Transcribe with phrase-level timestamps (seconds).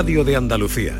[0.00, 0.94] Radio de Andalucía.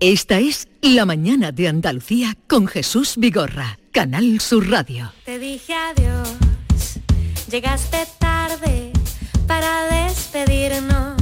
[0.00, 5.12] Esta es La Mañana de Andalucía con Jesús Vigorra, Canal Sur Radio.
[5.26, 6.38] Te dije adiós,
[7.50, 8.92] llegaste tarde
[9.46, 11.20] para despedirnos.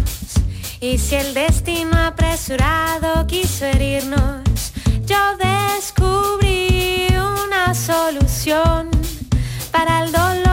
[0.81, 4.73] Y si el destino apresurado quiso herirnos,
[5.07, 8.91] yo descubrí una solución
[9.73, 10.50] para el dolor.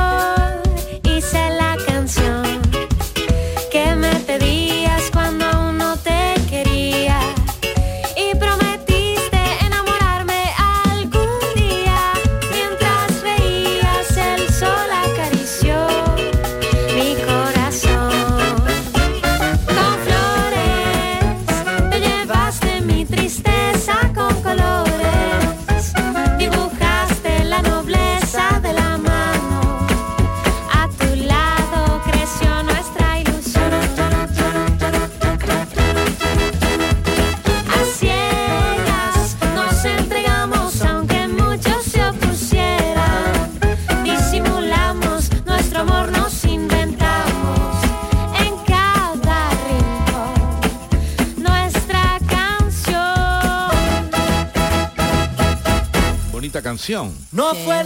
[56.78, 57.12] Canción.
[57.32, 57.84] No fue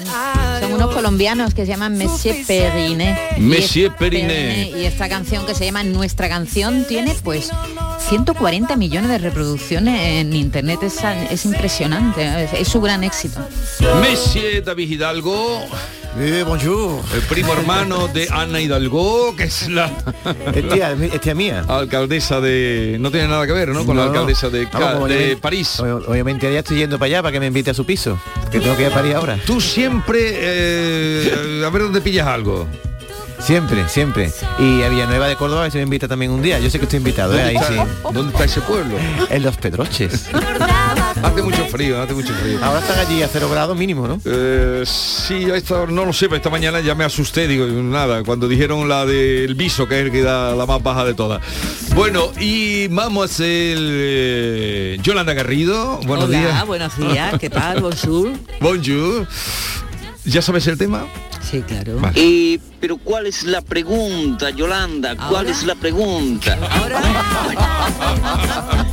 [0.60, 3.18] Son unos colombianos que se llaman Monsieur Periné.
[3.38, 4.70] Monsieur Periné.
[4.78, 7.52] Y esta canción que se llama Nuestra canción tiene pues
[8.10, 10.84] 140 millones de reproducciones en internet.
[10.84, 10.98] Es,
[11.30, 13.40] es impresionante, es, es su gran éxito.
[14.02, 15.62] Monsieur David Hidalgo.
[16.46, 17.02] Bonjour.
[17.14, 19.86] El primo hermano de Ana Hidalgo, que es la
[20.54, 21.64] Es tía, es tía mía.
[21.68, 22.98] alcaldesa de...
[23.00, 23.86] No tiene nada que ver, ¿no?
[23.86, 25.80] Con la alcaldesa de, Vamos, París.
[25.80, 28.20] ob- Obviamente ya estoy yendo para allá para que me invite a su piso.
[28.52, 29.38] Que tengo que ir a París ahora.
[29.46, 30.20] Tú siempre...
[30.34, 32.68] eh, a ver dónde pillas algo.
[33.40, 34.32] Siempre, siempre.
[34.60, 36.60] Y a Villanueva de Córdoba ver si me invita también un día.
[36.60, 37.38] Yo sé que estoy invitado, ¿eh?
[37.38, 37.92] ¿Dónde Ahí está, sí.
[38.14, 38.96] ¿Dónde está ese pueblo?
[39.32, 40.28] En los Pedroches.
[41.24, 42.60] Hace mucho frío, hace mucho frío.
[42.64, 44.20] Ahora están allí a cero grados mínimo, ¿no?
[44.26, 48.48] Eh, sí, esta- no lo sé, pero esta mañana ya me asusté, digo, nada, cuando
[48.48, 51.42] dijeron la del viso, que es el que da la más baja de todas.
[51.96, 55.98] Bueno, y vamos a hacer eh, Yolanda Garrido.
[56.06, 56.66] Buenos Hola, días.
[56.68, 57.82] buenos días, ¿qué tal?
[57.82, 58.30] Bonjour.
[58.62, 59.28] Bonjour.
[60.24, 61.06] ¿Ya sabes el tema?
[61.42, 61.98] Sí, claro.
[62.00, 62.14] Vale.
[62.16, 65.16] Eh, pero ¿cuál es la pregunta, Yolanda?
[65.16, 65.50] ¿Cuál ¿Ahora?
[65.50, 66.58] es la pregunta?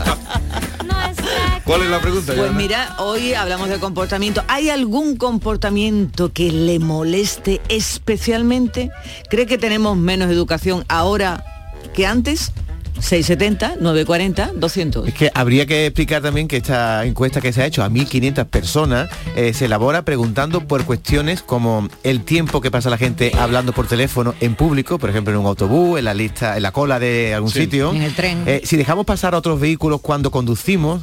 [1.68, 2.32] ¿Cuál es la pregunta?
[2.34, 4.42] Pues mira, hoy hablamos de comportamiento.
[4.48, 8.90] ¿Hay algún comportamiento que le moleste especialmente?
[9.28, 11.44] ¿Cree que tenemos menos educación ahora
[11.92, 12.52] que antes?
[13.00, 15.08] 670, 940, 200.
[15.08, 18.46] Es que habría que explicar también que esta encuesta que se ha hecho a 1.500
[18.46, 23.74] personas eh, se elabora preguntando por cuestiones como el tiempo que pasa la gente hablando
[23.74, 26.98] por teléfono en público, por ejemplo en un autobús, en la lista, en la cola
[26.98, 27.60] de algún Sí.
[27.60, 27.92] sitio.
[27.92, 28.42] En el tren.
[28.46, 31.02] Eh, si dejamos pasar a otros vehículos cuando conducimos.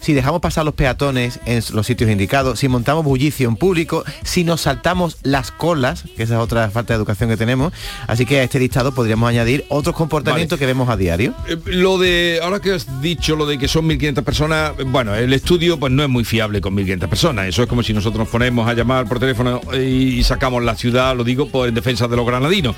[0.00, 4.44] Si dejamos pasar los peatones en los sitios indicados, si montamos bullicio en público, si
[4.44, 7.72] nos saltamos las colas, que esa es otra falta de educación que tenemos,
[8.06, 11.34] así que a este listado podríamos añadir otros comportamientos que vemos a diario.
[11.48, 15.32] Eh, Lo de, ahora que has dicho lo de que son 1.500 personas, bueno, el
[15.32, 17.46] estudio pues no es muy fiable con 1.500 personas.
[17.48, 19.82] Eso es como si nosotros nos ponemos a llamar por teléfono eh,
[20.18, 22.74] y sacamos la ciudad, lo digo, pues en defensa de los granadinos.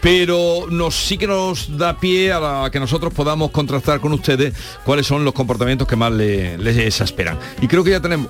[0.00, 4.12] Pero nos sí que nos da pie a, la- a que nosotros podamos contrastar con
[4.12, 4.54] ustedes
[4.84, 7.38] cuáles son los comportamientos que más le- les exasperan.
[7.60, 8.28] Y creo que ya tenemos.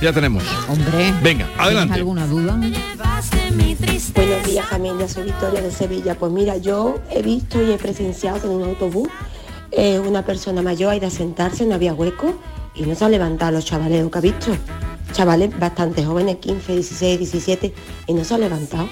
[0.00, 0.42] Ya tenemos.
[0.68, 1.94] Hombre, Venga, ¿tienes adelante.
[1.94, 2.56] alguna duda?
[4.14, 6.14] Buenos días familia, soy Victoria de Sevilla.
[6.16, 9.08] Pues mira, yo he visto y he presenciado en un autobús
[9.74, 12.34] eh, una persona mayor ha ido a sentarse, no había hueco
[12.74, 14.56] y no se han levantado los chavales que ha visto.
[15.12, 17.74] Chavales bastante jóvenes, 15, 16, 17,
[18.06, 18.88] y no se han levantado.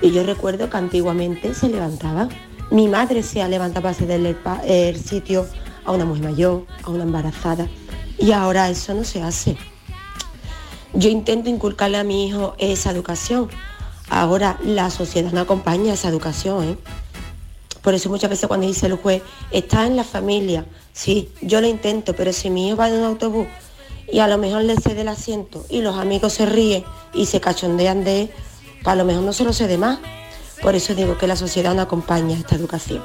[0.00, 2.28] Y yo recuerdo que antiguamente se levantaba.
[2.70, 5.46] Mi madre se ha levantado para cederle el, el sitio
[5.84, 7.68] a una mujer mayor, a una embarazada.
[8.18, 9.56] Y ahora eso no se hace.
[10.94, 13.48] Yo intento inculcarle a mi hijo esa educación.
[14.10, 16.64] Ahora la sociedad no acompaña esa educación.
[16.64, 16.76] ¿eh?
[17.82, 21.66] Por eso muchas veces cuando dice el juez, está en la familia, sí, yo lo
[21.66, 23.46] intento, pero si mi hijo va en un autobús
[24.10, 27.40] y a lo mejor le cede el asiento y los amigos se ríen y se
[27.40, 28.30] cachondean de él,
[28.82, 29.98] pues a lo mejor no se lo cede más.
[30.60, 33.02] Por eso digo que la sociedad no acompaña esta educación.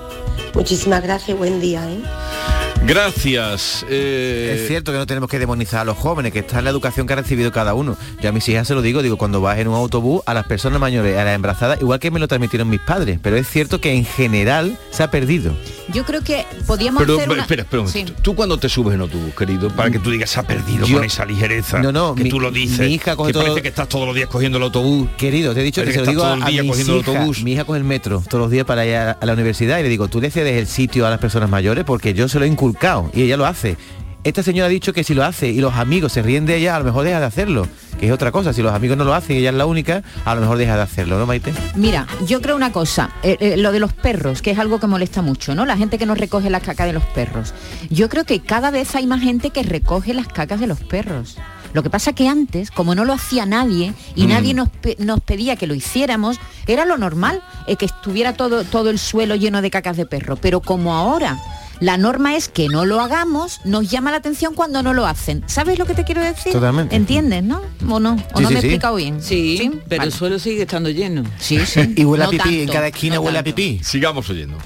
[0.53, 1.89] Muchísimas gracias y buen día.
[1.89, 2.66] ¿eh?
[2.85, 3.85] Gracias.
[3.89, 6.69] eh, Es cierto que no tenemos que demonizar a los jóvenes, que está en la
[6.69, 7.97] educación que ha recibido cada uno.
[8.21, 10.45] Yo a mis hijas se lo digo, digo, cuando vas en un autobús, a las
[10.45, 13.81] personas mayores, a las embarazadas, igual que me lo transmitieron mis padres, pero es cierto
[13.81, 15.53] que en general se ha perdido.
[15.93, 17.41] Yo creo que podíamos Pero hacer una...
[17.41, 17.99] espera, espera, un Sí.
[17.99, 18.21] momento.
[18.21, 20.95] tú cuando te subes en autobús, querido, para que tú digas se ha perdido Yo-
[20.97, 23.51] con esa ligereza, No, no, que mi- tú lo dices, mi hija coge que parece
[23.53, 25.09] todo- que estás todos los días cogiendo el autobús.
[25.17, 26.89] Querido, te he dicho que Parece se lo digo a, hijas.
[26.89, 27.43] autobús.
[27.43, 29.83] Mi hija coge el metro todos los días para ir a, a la universidad y
[29.83, 32.45] le digo, tú le cedes el sitio a las personas mayores porque yo se lo
[32.45, 33.77] he inculcado y ella lo hace.
[34.23, 36.75] Esta señora ha dicho que si lo hace y los amigos se ríen de ella,
[36.75, 37.65] a lo mejor deja de hacerlo,
[37.97, 38.51] que es otra cosa.
[38.51, 40.75] Si los amigos no lo hacen y ella es la única, a lo mejor deja
[40.75, 41.53] de hacerlo, ¿no, Maite?
[41.75, 44.87] Mira, yo creo una cosa, eh, eh, lo de los perros, que es algo que
[44.87, 45.65] molesta mucho, ¿no?
[45.65, 47.53] La gente que nos recoge la caca de los perros.
[47.89, 51.37] Yo creo que cada vez hay más gente que recoge las cacas de los perros.
[51.73, 54.29] Lo que pasa que antes, como no lo hacía nadie y Mm.
[54.29, 58.65] nadie nos, pe- nos pedía que lo hiciéramos, era lo normal, eh, que estuviera todo,
[58.65, 60.35] todo el suelo lleno de cacas de perro.
[60.37, 61.37] Pero como ahora
[61.79, 65.43] la norma es que no lo hagamos, nos llama la atención cuando no lo hacen.
[65.47, 66.51] ¿Sabes lo que te quiero decir?
[66.51, 66.95] Totalmente.
[66.95, 67.61] ¿Entiendes, no?
[67.89, 68.13] ¿O no?
[68.33, 68.67] ¿O Sí, no sí, me he sí.
[68.67, 69.21] explicado bien?
[69.21, 70.07] Sí, pero Vale.
[70.11, 71.23] el suelo sigue estando lleno.
[71.39, 71.93] Sí, sí.
[71.95, 73.79] Y huele a pipí, en cada esquina no huele a pipí.
[73.83, 74.57] Sigamos oyendo.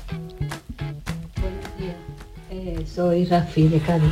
[2.49, 4.11] Eh, soy Rafi de Cádiz.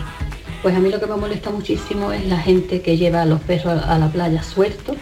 [0.61, 3.39] Pues a mí lo que me molesta muchísimo es la gente que lleva a los
[3.41, 4.97] perros a la playa sueltos,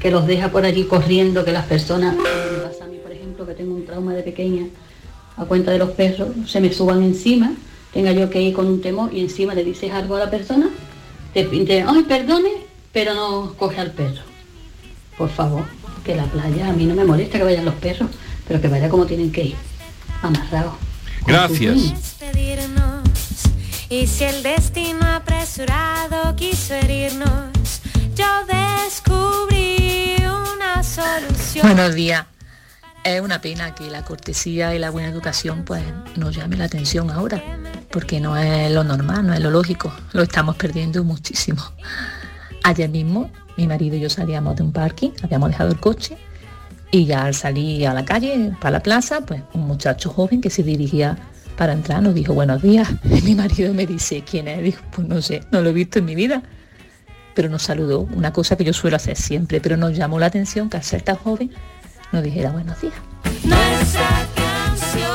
[0.00, 2.22] que los deja por allí corriendo, que las personas, me
[2.68, 4.66] pasa a mí por ejemplo que tengo un trauma de pequeña,
[5.42, 7.52] a cuenta de los perros, se me suban encima,
[7.92, 10.68] tenga yo que ir con un temor y encima le dices algo a la persona,
[11.34, 12.50] te, te ay perdone,
[12.92, 14.22] pero no coge al perro.
[15.18, 15.64] Por favor,
[16.04, 18.10] que la playa a mí no me molesta que vayan los perros,
[18.46, 19.56] pero que vaya como tienen que ir,
[20.22, 20.74] amarrados.
[21.26, 21.92] Gracias.
[23.88, 27.82] Y si el destino apresurado quiso herirnos,
[28.16, 28.26] yo
[28.86, 31.66] descubrí una solución.
[31.66, 32.24] Buenos días.
[33.04, 35.82] Es una pena que la cortesía y la buena educación pues
[36.16, 37.42] nos llame la atención ahora,
[37.90, 41.62] porque no es lo normal, no es lo lógico, lo estamos perdiendo muchísimo.
[42.62, 46.16] Ayer mismo mi marido y yo salíamos de un parking, habíamos dejado el coche
[46.92, 50.50] y ya al salir a la calle, para la plaza, pues un muchacho joven que
[50.50, 51.18] se dirigía
[51.56, 52.88] para entrar nos dijo buenos días.
[53.04, 54.62] Y mi marido me dice, ¿quién es?
[54.62, 56.42] Dijo, pues no sé, no lo he visto en mi vida.
[57.34, 60.70] Pero nos saludó, una cosa que yo suelo hacer siempre, pero nos llamó la atención
[60.70, 61.50] que al ser tan joven
[62.12, 62.94] nos dijera buenos días.
[63.44, 65.12] Nuestra canción.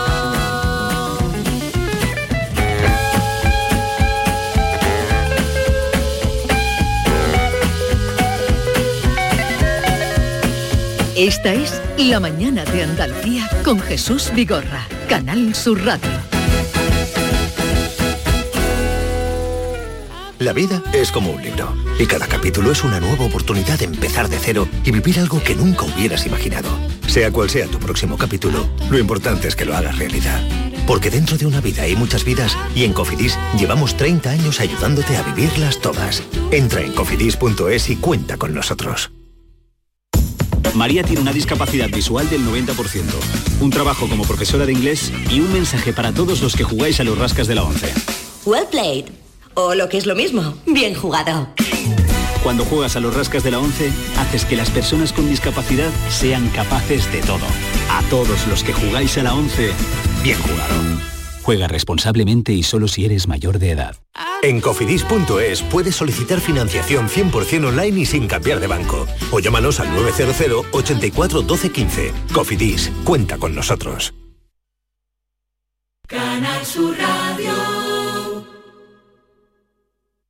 [11.15, 16.26] Esta es La mañana de Andalucía con Jesús Vigorra, Canal Sur Radio.
[20.39, 24.29] La vida es como un libro y cada capítulo es una nueva oportunidad de empezar
[24.29, 26.69] de cero y vivir algo que nunca hubieras imaginado.
[27.07, 30.39] Sea cual sea tu próximo capítulo, lo importante es que lo hagas realidad.
[30.85, 35.17] Porque dentro de una vida hay muchas vidas y en Cofidis llevamos 30 años ayudándote
[35.17, 36.21] a vivirlas todas.
[36.51, 39.11] Entra en cofidis.es y cuenta con nosotros.
[40.75, 43.01] María tiene una discapacidad visual del 90%,
[43.59, 47.03] un trabajo como profesora de inglés y un mensaje para todos los que jugáis a
[47.03, 47.91] los rascas de la 11.
[48.45, 49.26] Well played.
[49.59, 51.47] O lo que es lo mismo, bien jugado.
[52.43, 56.47] Cuando juegas a los rascas de la 11, haces que las personas con discapacidad sean
[56.49, 57.47] capaces de todo.
[57.89, 59.71] A todos los que jugáis a la 11,
[60.21, 60.75] bien jugado.
[61.41, 63.95] Juega responsablemente y solo si eres mayor de edad.
[64.43, 69.07] En cofidis.es puedes solicitar financiación 100% online y sin cambiar de banco.
[69.31, 72.13] O llámanos al 900 84 12 15.
[72.31, 74.13] Cofidis, cuenta con nosotros.
[76.07, 77.76] Canal Sur Radio.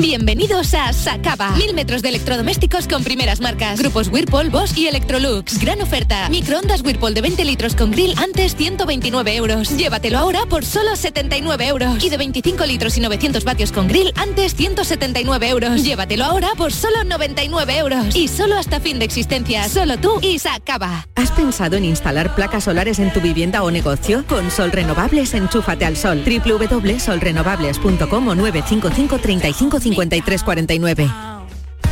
[0.00, 1.50] Bienvenidos a Sacaba.
[1.50, 3.78] Mil metros de electrodomésticos con primeras marcas.
[3.78, 5.60] Grupos Whirlpool, Bosch y Electrolux.
[5.60, 6.28] Gran oferta.
[6.30, 9.76] Microondas Whirlpool de 20 litros con grill antes 129 euros.
[9.76, 12.02] Llévatelo ahora por solo 79 euros.
[12.02, 15.84] Y de 25 litros y 900 vatios con grill antes 179 euros.
[15.84, 18.16] Llévatelo ahora por solo 99 euros.
[18.16, 19.68] Y solo hasta fin de existencia.
[19.68, 21.06] Solo tú y Sacaba.
[21.14, 24.24] ¿Has pensado en instalar placas solares en tu vivienda o negocio?
[24.28, 26.24] Con Sol Renovables, enchúfate al sol.
[26.24, 31.10] www.solrenovables.com o 955 35 53 49.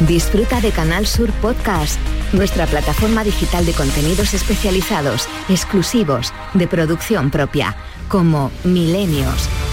[0.00, 2.00] Disfruta de Canal Sur Podcast,
[2.32, 7.76] nuestra plataforma digital de contenidos especializados, exclusivos, de producción propia,
[8.08, 9.48] como Milenios,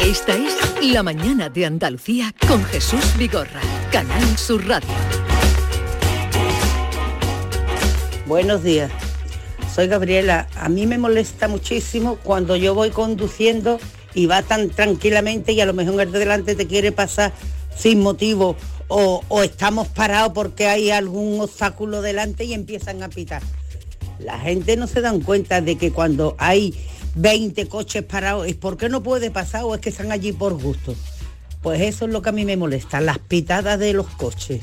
[0.00, 0.56] Esta es
[0.92, 3.60] La mañana de Andalucía con Jesús Vigorra.
[3.90, 4.88] Canal Sur Radio.
[8.26, 8.92] Buenos días,
[9.74, 10.46] soy Gabriela.
[10.56, 13.80] A mí me molesta muchísimo cuando yo voy conduciendo
[14.14, 17.32] y va tan tranquilamente y a lo mejor el de delante te quiere pasar
[17.76, 23.42] sin motivo o, o estamos parados porque hay algún obstáculo delante y empiezan a pitar.
[24.20, 26.74] La gente no se dan cuenta de que cuando hay
[27.18, 30.94] 20 coches parados es porque no puede pasar o es que están allí por gusto.
[31.62, 34.62] Pues eso es lo que a mí me molesta, las pitadas de los coches.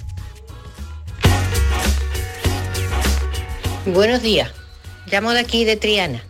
[3.85, 4.51] Buenos días,
[5.11, 6.23] llamo de aquí de Triana.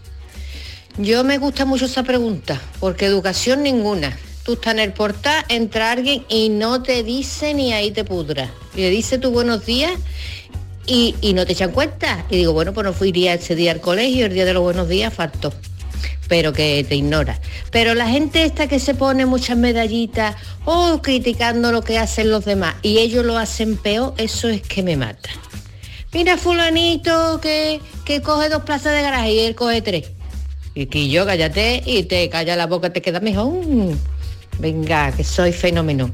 [0.97, 4.17] Yo me gusta mucho esa pregunta, porque educación ninguna.
[4.43, 8.51] Tú estás en el portal, entra alguien y no te dice ni ahí te pudra.
[8.75, 9.93] Y le dice tu buenos días
[10.87, 12.25] y, y no te echan cuenta.
[12.31, 14.63] Y digo, bueno, pues no fui iría ese día al colegio, el día de los
[14.63, 15.53] buenos días faltó.
[16.27, 17.39] Pero que te ignora.
[17.71, 20.35] Pero la gente esta que se pone muchas medallitas
[20.65, 24.83] o criticando lo que hacen los demás y ellos lo hacen peor, eso es que
[24.83, 25.29] me mata.
[26.13, 30.11] Mira fulanito que, que coge dos plazas de garaje y él coge tres.
[30.73, 33.53] Y que yo cállate y te calla la boca, te queda mejor.
[34.59, 36.11] Venga, que soy fenómeno.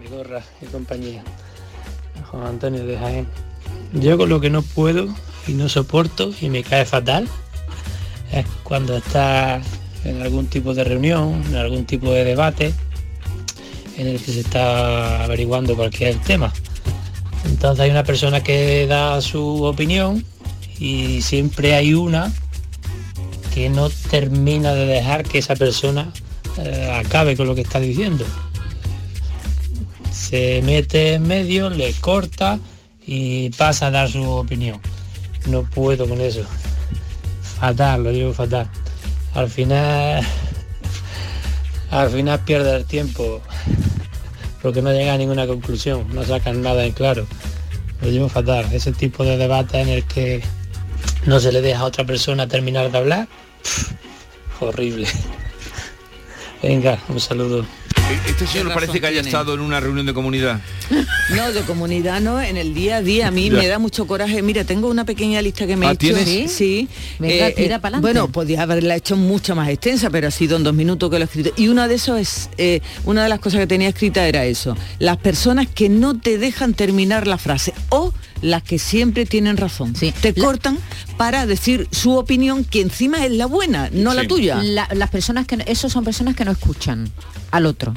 [0.00, 1.22] mi gorra y compañía.
[2.30, 3.51] Juan Antonio de Jaén.
[3.92, 5.08] Yo con lo que no puedo
[5.46, 7.28] y no soporto y me cae fatal
[8.32, 9.66] es cuando estás
[10.04, 12.74] en algún tipo de reunión, en algún tipo de debate
[13.98, 16.52] en el que se está averiguando cualquier tema.
[17.44, 20.24] Entonces hay una persona que da su opinión
[20.78, 22.32] y siempre hay una
[23.54, 26.10] que no termina de dejar que esa persona
[26.58, 28.24] eh, acabe con lo que está diciendo.
[30.10, 32.58] Se mete en medio, le corta
[33.06, 34.80] y pasa a dar su opinión.
[35.46, 36.44] No puedo con eso.
[37.58, 38.68] Fatal, lo digo fatal.
[39.34, 40.24] Al final,
[41.90, 43.40] al final pierde el tiempo
[44.62, 47.26] porque no llega a ninguna conclusión, no sacan nada en claro.
[48.00, 48.66] Lo llevo fatal.
[48.72, 50.42] Ese tipo de debate en el que
[51.26, 53.28] no se le deja a otra persona terminar de hablar,
[54.60, 55.06] horrible.
[56.62, 57.66] Venga, un saludo.
[58.26, 60.60] Este señor parece que haya estado en una reunión de comunidad.
[61.34, 63.28] No, de comunidad no, en el día a día.
[63.28, 63.58] A mí Ya.
[63.58, 64.42] me da mucho coraje.
[64.42, 65.98] Mira, tengo una pequeña lista que me he Ah, hecho.
[66.14, 66.24] ¿tienes?
[66.28, 66.88] Sí, sí.
[67.18, 68.02] Venga, tira pa'lante.
[68.02, 71.22] Bueno, podía haberla hecho mucho más extensa, pero ha sido en dos minutos que lo
[71.22, 71.50] he escrito.
[71.56, 74.76] Y uno de esos es, eh, una de las cosas que tenía escrita era eso.
[74.98, 79.94] Las personas que no te dejan terminar la frase o las que siempre tienen razón.
[79.94, 80.78] Te cortan
[81.16, 84.62] para decir su opinión, que encima es la buena, no la tuya.
[84.62, 87.10] La- las personas que no- esos son personas que no escuchan
[87.52, 87.94] al otro.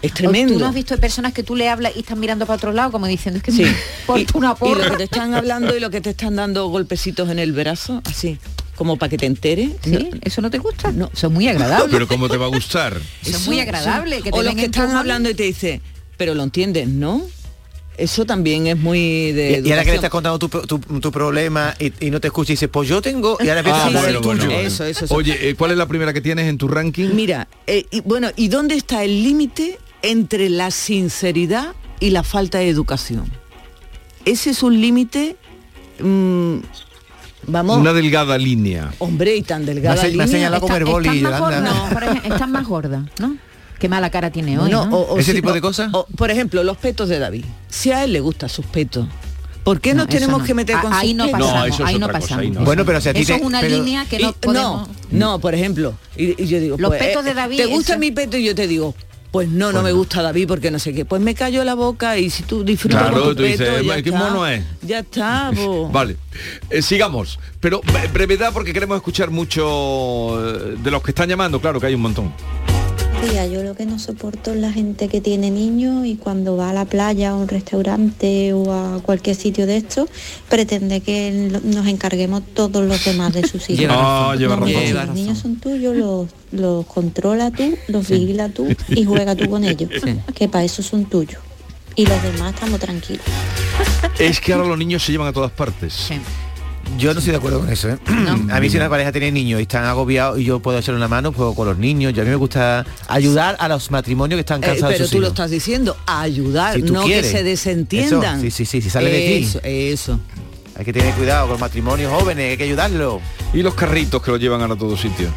[0.00, 0.54] Es tremendo.
[0.54, 2.90] ¿Tú no has visto personas que tú le hablas y están mirando para otro lado
[2.90, 3.62] como diciendo es que Sí.
[3.62, 4.84] me una Y porra?
[4.86, 8.02] lo que te están hablando y lo que te están dando golpecitos en el brazo,
[8.06, 8.36] así,
[8.74, 9.70] como para que te entere.
[9.84, 10.10] ¿Sí?
[10.22, 10.90] ¿Eso no te gusta?
[10.90, 11.08] No.
[11.12, 11.88] Son muy agradables.
[11.92, 13.00] Pero ¿cómo te va a gustar?
[13.24, 14.22] Eso es muy agradable.
[14.22, 15.80] Que te o los que están hablando y te dice,
[16.16, 17.22] pero lo entiendes, ¿no?
[18.02, 21.12] Eso también es muy de Y, y ahora que le estás contando tu, tu- tu
[21.12, 24.02] problema y, y no te escucha y dices, pues yo tengo, y ahora Ah, bueno,
[24.02, 24.52] del bueno, tuyo.
[24.54, 24.66] bueno.
[24.68, 25.14] Eso, eso, eso.
[25.14, 27.10] Oye, eh, ¿cuál es la primera que tienes en tu ranking?
[27.14, 32.58] Mira, eh, y, bueno, ¿y dónde está el límite entre la sinceridad y la falta
[32.58, 33.30] de educación?
[34.24, 35.36] Ese es un límite,
[36.00, 36.56] mm,
[37.46, 38.92] vamos, Una delgada línea.
[38.98, 43.36] hombre, y tan delgada Me ha señalado con el boli, estás más gorda, ¿no?
[43.82, 44.96] Qué mala cara tiene hoy, No, ¿no?
[44.96, 45.90] o- o ¿Ese si- tipo de cosas?
[46.16, 47.44] por ejemplo, los petos de David.
[47.68, 49.08] Si a él le gustan sus petos,
[49.64, 50.44] ¿por qué No, nos tenemos no.
[50.46, 52.38] que meter con ahí sus no pasamos, No, eso es ahí no pasamos.
[52.44, 52.60] ahí no.
[52.64, 54.88] Bueno, pero si a ti Eso te- es una pero- línea que Y- no podemos...
[55.10, 57.94] no, por ejemplo, y, y yo digo, Los pues, petos eh, de David, ¿te gusta
[57.94, 58.36] eso- mi peto?
[58.36, 58.94] Y yo te digo,
[59.32, 61.04] pues no, no me gusta David porque no sé qué.
[61.04, 63.82] Pues me callo la boca y si tú disfrutas Claro, con tu tú dices, peto,
[63.82, 64.20] ya "Eh, qué está.
[64.20, 64.62] mono es".
[64.82, 65.50] Ya está.
[65.90, 66.16] Vale,
[66.70, 67.38] Eh, sigamos.
[67.58, 71.86] Pero bre- brevedad porque queremos escuchar mucho eh, de los que están llamando, claro que
[71.86, 72.32] hay un montón.
[73.30, 73.50] Días.
[73.50, 76.72] Yo lo que no soporto es la gente que tiene niños y cuando va a
[76.72, 80.08] la playa, a un restaurante o a cualquier sitio de esto,
[80.48, 83.80] pretende que nos encarguemos todos los demás de sus hijos.
[84.38, 85.06] Lleva No, razón.
[85.06, 89.64] los niños son tuyos, los, los controla tú, los vigila tú y juega tú con
[89.64, 89.90] ellos.
[90.34, 91.40] Que para eso son tuyos.
[91.94, 93.24] Y los demás estamos tranquilos.
[94.18, 96.08] Es que ahora los niños se llevan a todas partes.
[96.98, 97.98] Yo no estoy de acuerdo con eso, ¿eh?
[98.50, 101.08] A mí si una pareja tiene niños y están agobiados y yo puedo echarle una
[101.08, 102.12] mano, juego con los niños.
[102.12, 105.04] Yo a mí me gusta ayudar a los matrimonios que están Eh, cansados de pero
[105.06, 107.26] sus tú lo estás diciendo, ayudar, Si no quieres.
[107.26, 108.38] que se desentiendan.
[108.38, 109.58] Eso, sí, sí, sí, si sale de ti.
[109.64, 110.20] Eso.
[110.76, 113.20] Hay que tener cuidado con los matrimonios jóvenes, hay que ayudarlo.
[113.52, 115.30] Y los carritos que los llevan a todos sitios.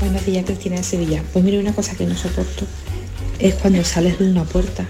[0.00, 1.22] Buenos días, Cristina de Sevilla.
[1.32, 2.66] Pues mira, una cosa que no soporto
[3.38, 4.84] es cuando sales de una puerta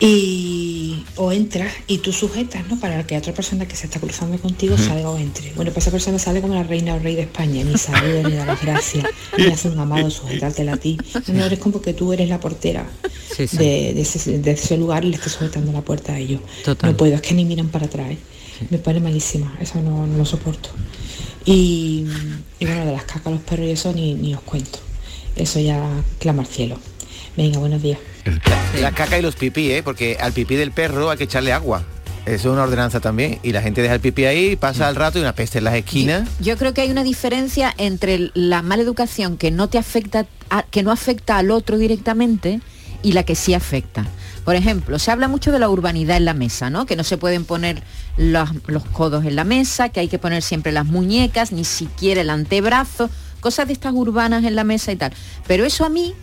[0.00, 2.80] y o entras y tú sujetas, ¿no?
[2.80, 5.52] Para que otra persona que se está cruzando contigo salga o entre.
[5.52, 8.34] Bueno, pues esa persona sale como la reina o rey de España, ni saluda, ni
[8.34, 9.04] da las gracias,
[9.36, 10.96] ni hace un amado sujetártela a ti.
[11.28, 12.86] No eres como que tú eres la portera
[13.36, 13.56] Sí, sí.
[13.58, 16.40] De, de ese, de ese lugar y le estás sujetando la puerta a ellos.
[16.64, 16.90] Total.
[16.90, 18.10] No puedo, es que ni miran para atrás.
[18.10, 18.18] ¿eh?
[18.70, 20.70] Me pone malísima, eso no, no lo soporto.
[21.44, 22.06] Y,
[22.58, 24.78] y bueno, de las cacas, los perros y eso ni, ni os cuento.
[25.36, 25.88] Eso ya
[26.18, 26.78] clama al cielo.
[27.36, 27.98] Venga, buenos días.
[28.80, 29.82] La caca y los pipí, ¿eh?
[29.82, 31.82] Porque al pipí del perro hay que echarle agua.
[32.26, 33.38] Eso es una ordenanza también.
[33.42, 35.74] Y la gente deja el pipí ahí, pasa el rato y una peste en las
[35.74, 36.28] esquinas.
[36.38, 40.62] Yo creo que hay una diferencia entre la mala educación que no te afecta, a-
[40.64, 42.60] que no afecta al otro directamente
[43.02, 44.06] y la que sí afecta.
[44.44, 46.86] Por ejemplo, se habla mucho de la urbanidad en la mesa, ¿no?
[46.86, 47.82] Que no se pueden poner
[48.16, 52.20] los, los codos en la mesa, que hay que poner siempre las muñecas, ni siquiera
[52.20, 53.10] el antebrazo,
[53.40, 55.12] cosas de estas urbanas en la mesa y tal.
[55.46, 56.14] Pero eso a mí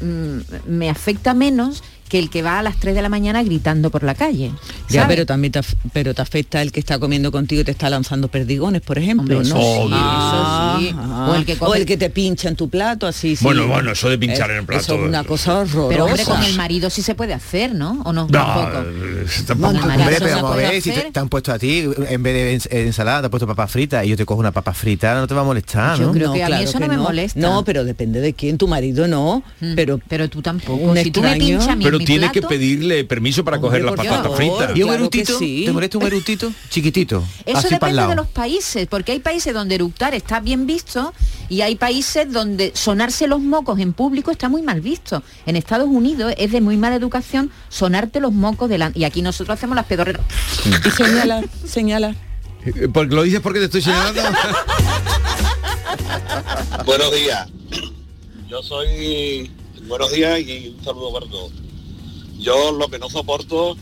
[0.00, 4.02] me afecta menos que el que va a las 3 de la mañana gritando por
[4.02, 4.50] la calle.
[4.90, 5.14] Ya, ¿sabes?
[5.16, 7.88] pero también te, af- pero te afecta el que está comiendo contigo y te está
[7.88, 9.86] lanzando perdigones, por ejemplo, Hombre, eso ¿no?
[9.88, 10.96] sí, Ah, eso sí.
[10.98, 11.28] ah.
[11.30, 13.44] O el que come- o el que te pincha en tu plato, así, sí.
[13.44, 15.88] Bueno, bueno, eso de pinchar Eh, en el plato, Eso es una cosa horrorosa.
[15.88, 18.02] Pero hombre, con el marido sí se puede hacer, ¿no?
[18.04, 18.22] ¿O no?
[18.22, 18.84] No, Tampoco.
[18.88, 19.68] eh, tampoco.
[19.78, 22.68] Hombre, pero vamos a ver, si te, han puesto a ti, en vez de ens-
[22.86, 25.34] ensalada, te han puesto papas fritas y yo te cojo una papa frita, no te
[25.34, 26.10] va a molestar, ¿no?
[26.12, 27.38] creo que a mí claro eso no me molesta.
[27.38, 27.42] Mm.
[27.42, 29.44] No, pero depende de quién, tu marido no,
[29.76, 30.74] pero pero tú tampoco.
[30.90, 33.94] Un Si tú me pinchas a mí Mi tiene que pedirle permiso para coger las
[33.94, 34.36] patatas favor.
[34.36, 34.76] fritas.
[34.76, 35.38] ¿Y un Claro erutito?
[35.38, 35.62] sí.
[35.66, 36.52] ¿Te molesta un erutito?
[36.70, 37.22] Chiquitito.
[37.46, 41.12] Eso así depende de los países, porque hay países donde eructar está bien visto
[41.48, 45.22] y hay países donde sonarse los mocos en público está muy mal visto.
[45.46, 48.98] En Estados Unidos es de muy mala educación sonarte los mocos delante.
[48.98, 50.22] Y aquí nosotros hacemos las pedorreras.
[50.86, 52.14] y señala, señala.
[52.64, 54.20] Eh, Porque lo dices porque te estoy señalando.
[56.84, 57.48] Buenos días.
[58.48, 59.50] Yo soy...
[59.88, 61.52] Buenos días y un saludo para todos.
[62.40, 63.76] Yo lo que no soporto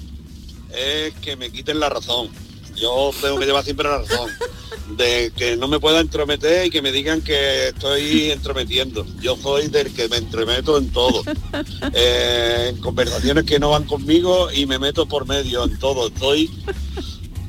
[0.74, 2.28] es que me quiten la razón.
[2.74, 4.30] Yo tengo que llevar siempre la razón.
[4.96, 9.06] De que no me pueda entrometer y que me digan que estoy entrometiendo.
[9.20, 11.22] Yo soy del que me entremeto en todo.
[11.92, 16.08] Eh, en conversaciones que no van conmigo y me meto por medio en todo.
[16.08, 16.50] Estoy...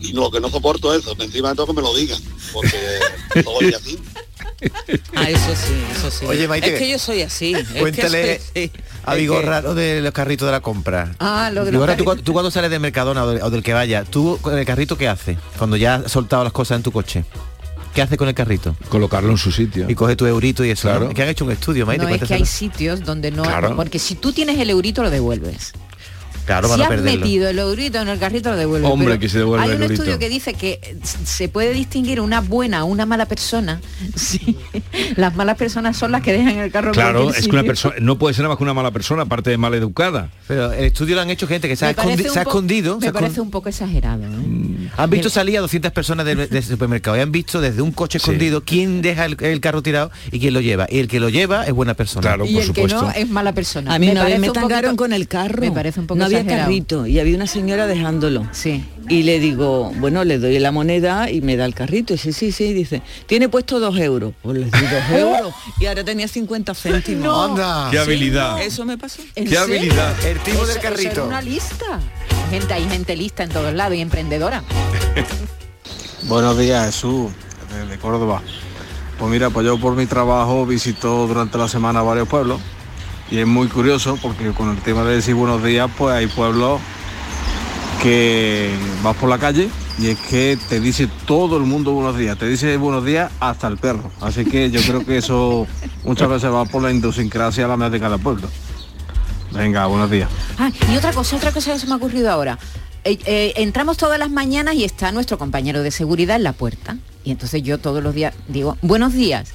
[0.01, 2.21] Y lo que no soporto es eso, que encima de todo que me lo digan.
[2.53, 2.77] Porque
[3.43, 3.99] soy así.
[5.15, 6.25] Ah, eso sí, eso sí.
[6.25, 7.53] Oye, Maite, es que yo soy así.
[7.53, 8.71] es que Cuéntale soy así.
[9.05, 11.13] A Vigorra lo de los carritos de la compra.
[11.19, 13.63] Ah, lo de los Vigorra, ¿tú, tú cuando sales de Mercadona o, de- o del
[13.63, 15.37] que vaya, ¿tú con el carrito qué haces?
[15.57, 17.25] Cuando ya has soltado las cosas en tu coche.
[17.93, 18.75] ¿Qué haces con el carrito?
[18.89, 19.89] Colocarlo en su sitio.
[19.89, 20.87] Y coge tu eurito y eso.
[20.87, 21.05] Claro.
[21.05, 21.09] ¿no?
[21.09, 22.03] Es que han hecho un estudio, Maite.
[22.05, 23.41] No es que hay sitios donde no...
[23.41, 23.75] Claro.
[23.75, 25.73] Porque si tú tienes el eurito lo devuelves.
[26.49, 27.19] Claro, si van a has perderlo.
[27.21, 28.89] metido el eurito en el carrito lo devuelves.
[28.89, 30.01] Hombre, Pero que se devuelve Hay el un eurito.
[30.03, 33.79] estudio que dice que se puede distinguir una buena o una mala persona.
[34.15, 34.57] Sí.
[35.15, 38.17] Las malas personas son las que dejan el carro Claro, es que una persona no
[38.19, 40.29] puede ser nada más que una mala persona, aparte de mal educada.
[40.47, 42.99] Pero el estudio lo han hecho gente que se ha, Me escondi- se escondido.
[42.99, 44.23] Me parece un poco exagerado.
[44.23, 44.89] ¿eh?
[44.97, 48.17] Han visto salir a 200 personas del, del supermercado y han visto desde un coche
[48.17, 50.87] escondido quién deja el, el carro tirado y quién lo lleva.
[50.89, 52.35] Y el que lo lleva es buena persona.
[52.45, 53.93] y el que no es mala persona.
[53.93, 55.61] A mí una vez parece me un poquito- tangaron con el carro.
[55.61, 56.65] Me parece un poco No había exagerado.
[56.67, 58.47] carrito y había una señora dejándolo.
[58.51, 58.83] Sí.
[59.07, 62.13] Y le digo, bueno, le doy la moneda y me da el carrito.
[62.13, 64.33] Y dice, sí, sí, dice, tiene puesto dos euros.
[64.41, 65.53] Pues le di dos euros.
[65.79, 67.23] Y ahora tenía 50 céntimos.
[67.25, 67.43] No.
[67.43, 67.87] Anda.
[67.91, 68.61] Qué habilidad.
[68.61, 69.21] Eso me pasó.
[69.35, 69.63] ¿En Qué serio?
[69.63, 70.25] habilidad.
[70.25, 71.11] El tipo del eso carrito.
[71.11, 71.99] era una lista.
[72.51, 74.63] Gente, hay gente lista en todos lados y emprendedora.
[76.23, 77.31] Buenos días, Jesús,
[77.73, 78.41] desde Córdoba.
[79.17, 82.61] Pues mira, pues yo por mi trabajo visito durante la semana varios pueblos
[83.31, 86.81] y es muy curioso porque con el tema de decir buenos días, pues hay pueblos
[88.01, 88.71] que
[89.03, 92.47] vas por la calle y es que te dice todo el mundo buenos días, te
[92.47, 94.11] dice buenos días hasta el perro.
[94.21, 95.67] Así que yo creo que eso
[96.03, 98.47] muchas veces va por la idiosincrasia la de cada pueblo.
[99.51, 100.29] Venga, buenos días.
[100.57, 102.57] Ah, y otra cosa, otra cosa que se me ha ocurrido ahora.
[103.03, 106.97] Eh, eh, entramos todas las mañanas y está nuestro compañero de seguridad en la puerta.
[107.23, 109.53] Y entonces yo todos los días digo, buenos días.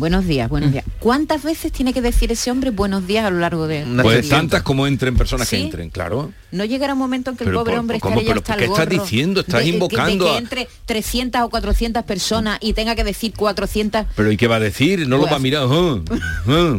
[0.00, 0.84] Buenos días, buenos días.
[0.98, 4.62] ¿Cuántas veces tiene que decir ese hombre buenos días a lo largo de Pues tantas
[4.62, 5.62] como entren personas que ¿Sí?
[5.62, 6.32] entren, claro.
[6.50, 8.56] No llegará un momento en que el Pero pobre por- hombre estaría ya Pero hasta
[8.56, 9.40] ¿qué el estás diciendo?
[9.40, 13.04] Estás de- de- invocando de que a- entre 300 o 400 personas y tenga que
[13.04, 15.06] decir 400 Pero ¿y qué va a decir?
[15.06, 15.64] No lo Pues- va a mirar.
[15.70, 16.00] ah,
[16.48, 16.78] ah.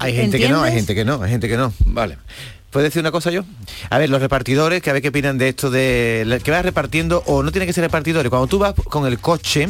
[0.00, 0.74] Hay gente que no, hay ¿Entiendes?
[0.74, 1.72] gente que no, hay gente que no.
[1.86, 2.18] Vale.
[2.70, 3.44] ¿Puedo decir una cosa yo?
[3.88, 7.22] A ver, los repartidores, que a ver qué opinan de esto de que vas repartiendo,
[7.26, 9.66] o no tiene que ser repartidores, cuando tú vas con el coche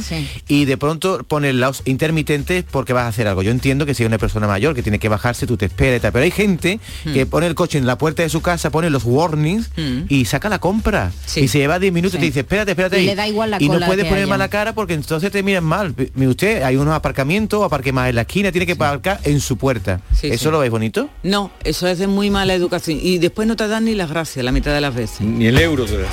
[0.48, 3.42] y de pronto pones los intermitentes porque vas a hacer algo.
[3.42, 5.98] Yo entiendo que si hay una persona mayor que tiene que bajarse, tú te esperas
[5.98, 7.12] y tal, pero hay gente Hmm.
[7.12, 9.70] que pone el coche en la puerta de su casa, pone los warnings
[10.08, 11.12] y saca la compra.
[11.37, 12.20] Y se lleva 10 minutos y Sí.
[12.20, 12.96] te dice, espérate, espérate.
[12.96, 13.06] Y ahí".
[13.06, 14.30] le da igual la Y no cola puede que poner haya.
[14.30, 15.94] mala cara porque entonces te miran mal.
[16.14, 19.56] Mire usted, hay unos aparcamientos, aparque más en la esquina, tiene que aparcar en su
[19.56, 20.00] puerta.
[20.20, 20.50] ¿Eso sí.
[20.50, 21.08] lo veis bonito?
[21.22, 22.88] No, eso es de muy mala educación.
[22.88, 25.20] Y después no te dan ni las gracias la mitad de las veces.
[25.22, 25.85] Ni el euro.
[25.85, 26.09] te da.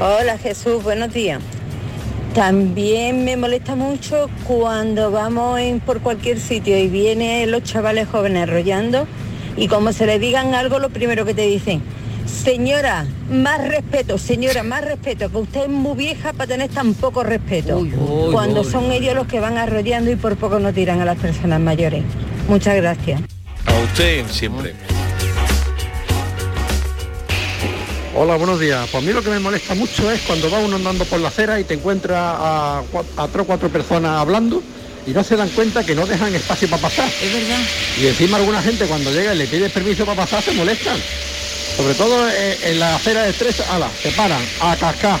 [0.00, 1.40] Hola Jesús, buenos días.
[2.34, 8.44] También me molesta mucho cuando vamos en, por cualquier sitio y vienen los chavales jóvenes
[8.44, 9.06] arrollando
[9.56, 11.82] y como se le digan algo, lo primero que te dicen,
[12.26, 17.22] señora, más respeto, señora, más respeto, que usted es muy vieja para tener tan poco
[17.22, 17.78] respeto.
[17.78, 17.92] uy,
[18.32, 18.70] cuando uy.
[18.70, 22.02] son ellos los que van arrollando y por poco no tiran a las personas mayores.
[22.48, 23.20] Muchas gracias.
[23.66, 24.74] A usted siempre.
[28.14, 28.86] Hola, buenos días.
[28.90, 31.28] Pues a mí lo que me molesta mucho es cuando va uno andando por la
[31.28, 32.82] acera y te encuentra a,
[33.16, 34.62] a tres o cuatro personas hablando
[35.06, 37.08] y no se dan cuenta que no dejan espacio para pasar.
[37.08, 37.60] Es verdad.
[37.98, 40.98] Y encima alguna gente cuando llega y le pide permiso para pasar se molestan.
[41.78, 45.18] Sobre todo eh, en la acera de tres, ala, se paran a cascar.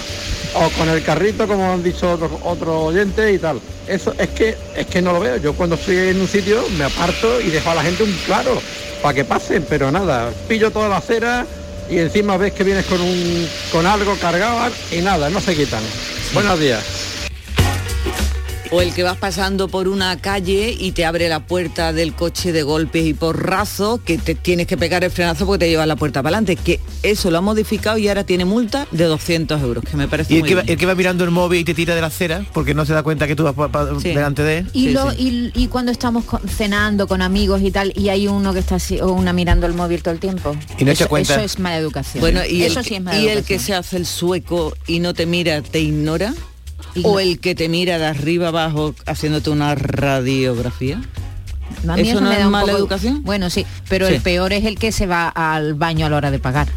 [0.54, 3.58] O con el carrito, como han dicho otros otros oyentes y tal.
[3.86, 5.38] Eso es que es que no lo veo.
[5.38, 8.60] Yo cuando estoy en un sitio me aparto y dejo a la gente un claro
[9.00, 11.46] para que pasen, pero nada, pillo toda la acera
[11.92, 15.82] y encima ves que vienes con un con algo cargado y nada, no se quitan.
[16.32, 17.01] Buenos días.
[18.72, 22.52] O el que vas pasando por una calle y te abre la puerta del coche
[22.52, 25.94] de golpes y porrazo, que te tienes que pegar el frenazo porque te lleva la
[25.96, 26.56] puerta para adelante.
[26.56, 30.32] Que eso lo ha modificado y ahora tiene multa de 200 euros, que me parece
[30.32, 32.00] Y el muy que, va, el que va mirando el móvil y te tira de
[32.00, 34.70] la acera porque no se da cuenta que tú vas pa- pa- delante de él.
[34.72, 38.60] Y, lo, y, y cuando estamos cenando con amigos y tal, y hay uno que
[38.60, 40.56] está así, o una mirando el móvil todo el tiempo.
[40.78, 41.34] Y no se eso, cuenta.
[41.34, 42.20] eso es mala educación.
[42.22, 45.00] Bueno, y, eso el, sí es mala y el que se hace el sueco y
[45.00, 46.32] no te mira, te ignora.
[47.04, 51.00] O el que te mira de arriba abajo haciéndote una radiografía.
[51.88, 53.22] A mí ¿Eso no me es da un mala poco- educación?
[53.24, 54.14] Bueno, sí, pero Sí.
[54.14, 56.68] el peor es el que se va al baño a la hora de pagar.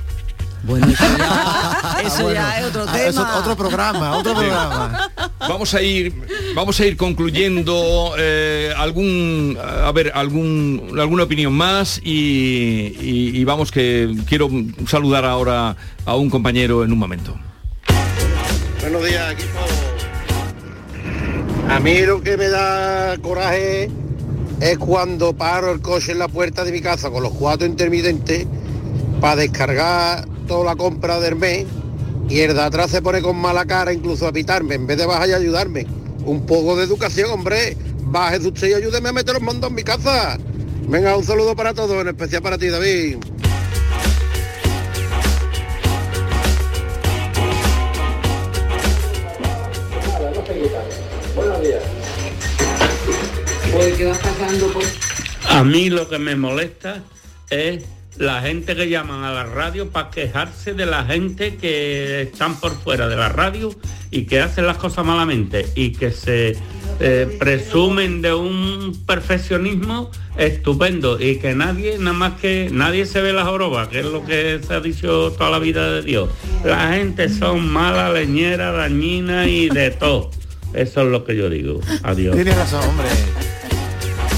[0.63, 3.05] Bueno, eso ya, eso ya es otro Ah, tema.
[3.05, 4.39] eso- otro programa, otro Sí.
[4.39, 5.11] programa.
[5.41, 6.13] Vamos a ir,
[6.55, 13.43] vamos a ir concluyendo eh, algún, a ver, algún, alguna opinión más y, y- y
[13.43, 14.49] vamos que quiero
[14.87, 17.35] saludar ahora a un compañero en un momento.
[18.81, 19.59] Buenos días, equipo.
[21.69, 23.89] A mí lo que me da coraje
[24.61, 28.45] es cuando paro el coche en la puerta de mi casa con los cuatro intermitentes
[29.19, 31.65] para descargar toda la compra del mes
[32.29, 35.05] y el de atrás se pone con mala cara incluso a pitarme en vez de
[35.05, 35.85] bajar y ayudarme.
[36.25, 37.77] Un poco de educación, hombre.
[38.07, 40.37] Baje usted y ayúdeme a meter los mandos en mi casa.
[40.87, 43.17] Venga, un saludo para todos, en especial para ti, David.
[53.75, 54.83] O el que vas pasando por...
[55.49, 57.03] A mí lo que me molesta
[57.49, 57.83] es
[58.17, 62.71] la gente que llaman a la radio para quejarse de la gente que están por
[62.81, 63.75] fuera de la radio
[64.11, 66.55] y que hacen las cosas malamente y que se
[67.01, 73.33] eh, presumen de un perfeccionismo estupendo y que nadie, nada más que nadie se ve
[73.33, 76.29] las jorobas, que es lo que se ha dicho toda la vida de Dios.
[76.63, 80.31] La gente son mala, leñera, dañina y de todo.
[80.73, 81.81] Eso es lo que yo digo.
[82.03, 82.35] Adiós.
[82.35, 83.07] Tienes razón, hombre.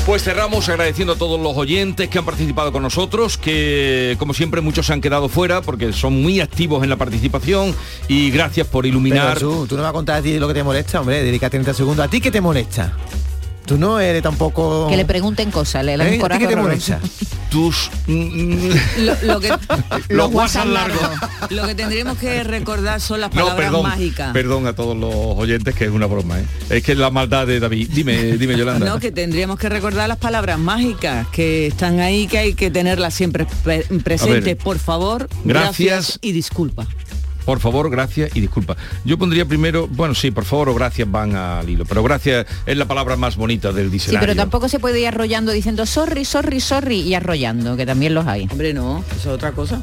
[0.07, 4.61] Pues cerramos agradeciendo a todos los oyentes que han participado con nosotros, que como siempre
[4.61, 7.75] muchos se han quedado fuera porque son muy activos en la participación
[8.07, 9.33] y gracias por iluminar.
[9.33, 11.49] Pero tú, tú no vas a contar a ti lo que te molesta, hombre, dedica
[11.49, 12.05] 30 segundos.
[12.05, 12.95] ¿A ti qué te molesta?
[13.67, 14.87] Tú no eres tampoco...
[14.89, 16.09] Que le pregunten cosas, le dan ¿Eh?
[16.09, 16.93] un ¿A ti coraje qué te horroroso.
[16.93, 16.99] molesta?
[17.51, 19.51] Tus Lo, lo que,
[20.09, 20.99] los WhatsApp largos.
[21.49, 24.33] lo que tendríamos que recordar son las No, palabras perdón, mágicas.
[24.33, 26.45] perdón a todos los oyentes que es una broma, ¿eh?
[26.69, 27.89] Es que es la maldad de David.
[27.93, 28.85] Dime, dime Yolanda.
[28.85, 33.13] No, que tendríamos que recordar las palabras mágicas que están ahí, que hay que tenerlas
[33.13, 34.55] siempre pre- presentes.
[34.57, 36.19] Por favor, Gracias.
[36.21, 36.85] y disculpa.
[37.47, 38.75] Por favor, gracias y disculpa.
[39.05, 42.75] Yo pondría primero, bueno, sí, por favor o gracias van al hilo, pero gracias es
[42.77, 44.19] la palabra más bonita del Sí, diccionario.
[44.27, 48.27] pero tampoco se puede ir arrollando diciendo sorry, sorry, sorry y arrollando, que también los
[48.27, 48.49] hay.
[48.51, 49.81] Hombre, no, eso es otra cosa.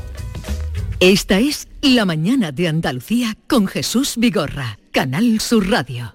[1.00, 6.14] Esta es La mañana de Andalucía con Jesús Vigorra, Canal Sur Radio.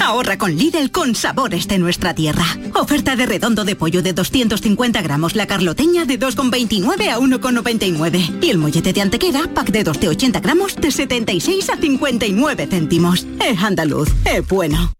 [0.00, 2.44] Ahorra con Lidl con sabores de nuestra tierra.
[2.74, 8.38] Oferta de redondo de pollo de 250 gramos, la carloteña de 2,29 a 1,99.
[8.42, 12.66] Y el mollete de antequera, pack de 2 de 80 gramos, de 76 a 59
[12.66, 13.26] céntimos.
[13.40, 14.92] Es andaluz, es bueno.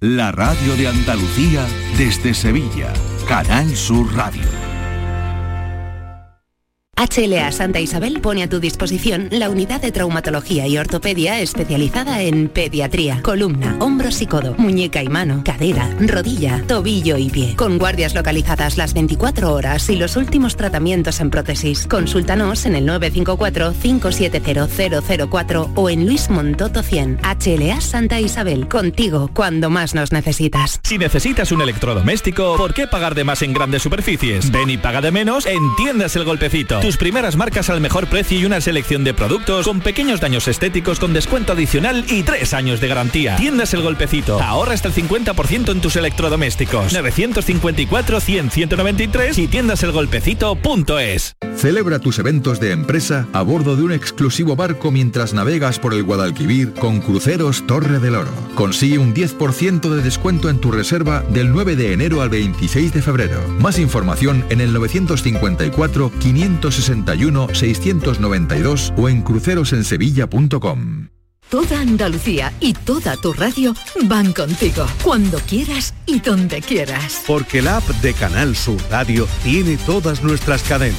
[0.00, 1.64] La radio de Andalucía
[1.96, 2.92] desde Sevilla.
[3.28, 4.71] Canal Sur Radio.
[7.02, 12.48] HLA Santa Isabel pone a tu disposición la unidad de traumatología y ortopedia especializada en
[12.48, 17.56] pediatría, columna, hombros y codo, muñeca y mano, cadera, rodilla, tobillo y pie.
[17.56, 21.88] Con guardias localizadas las 24 horas y los últimos tratamientos en prótesis.
[21.88, 27.18] Consúltanos en el 954-570004 o en Luis Montoto 100.
[27.22, 30.78] HLA Santa Isabel, contigo cuando más nos necesitas.
[30.84, 34.52] Si necesitas un electrodoméstico, ¿por qué pagar de más en grandes superficies?
[34.52, 36.81] Ven y paga de menos en Tiendas El Golpecito.
[36.82, 40.98] Tus primeras marcas al mejor precio y una selección de productos con pequeños daños estéticos
[40.98, 43.36] con descuento adicional y tres años de garantía.
[43.36, 44.42] Tiendas El Golpecito.
[44.42, 46.92] Ahorra hasta el 50% en tus electrodomésticos.
[46.92, 51.36] 954-100-193 y tiendaselgolpecito.es.
[51.56, 56.02] Celebra tus eventos de empresa a bordo de un exclusivo barco mientras navegas por el
[56.02, 58.32] Guadalquivir con Cruceros Torre del Oro.
[58.56, 63.02] Consigue un 10% de descuento en tu reserva del 9 de enero al 26 de
[63.02, 63.38] febrero.
[63.60, 71.08] Más información en el 954 561 692 o en crucerosensevilla.com.
[71.52, 77.24] Toda Andalucía y toda tu radio van contigo, cuando quieras y donde quieras.
[77.26, 80.98] Porque la app de Canal Sur Radio tiene todas nuestras cadenas,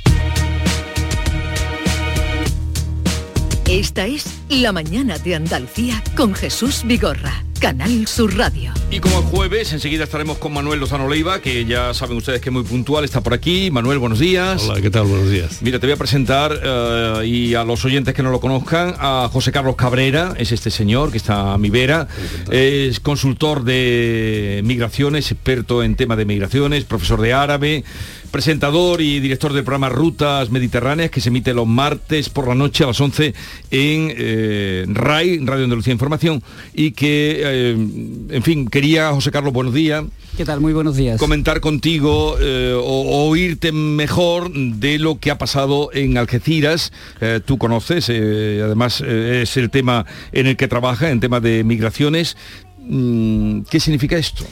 [3.71, 7.41] Esta es La mañana de Andalucía con Jesús Vigorra.
[7.61, 8.73] Canal Sur Radio.
[8.89, 12.49] Y como el jueves, enseguida estaremos con Manuel Lozano Leiva, que ya saben ustedes que
[12.49, 13.69] es muy puntual, está por aquí.
[13.71, 14.63] Manuel, buenos días.
[14.63, 15.05] Hola, ¿qué tal?
[15.05, 15.61] Buenos días.
[15.61, 19.29] Mira, te voy a presentar, eh, y a los oyentes que no lo conozcan, a
[19.31, 22.07] José Carlos Cabrera, es este señor que está a mi vera,
[22.49, 27.83] es consultor de migraciones, experto en tema de migraciones, profesor de árabe,
[28.31, 32.85] presentador y director del programa Rutas Mediterráneas que se emite los martes por la noche
[32.85, 33.33] a las 11
[33.71, 34.40] en eh,
[34.87, 36.41] RAI, Radio Andalucía Información,
[36.73, 40.03] y que, eh, en fin, quería, José Carlos, buenos días.
[40.37, 40.61] ¿Qué tal?
[40.61, 41.19] Muy buenos días.
[41.19, 46.93] Comentar contigo eh, o, oírte mejor de lo que ha pasado en Algeciras.
[47.19, 51.41] Eh, tú conoces, eh, además eh, es el tema en el que trabaja, en tema
[51.41, 52.37] de migraciones.
[52.79, 54.45] Mm, ¿Qué significa esto?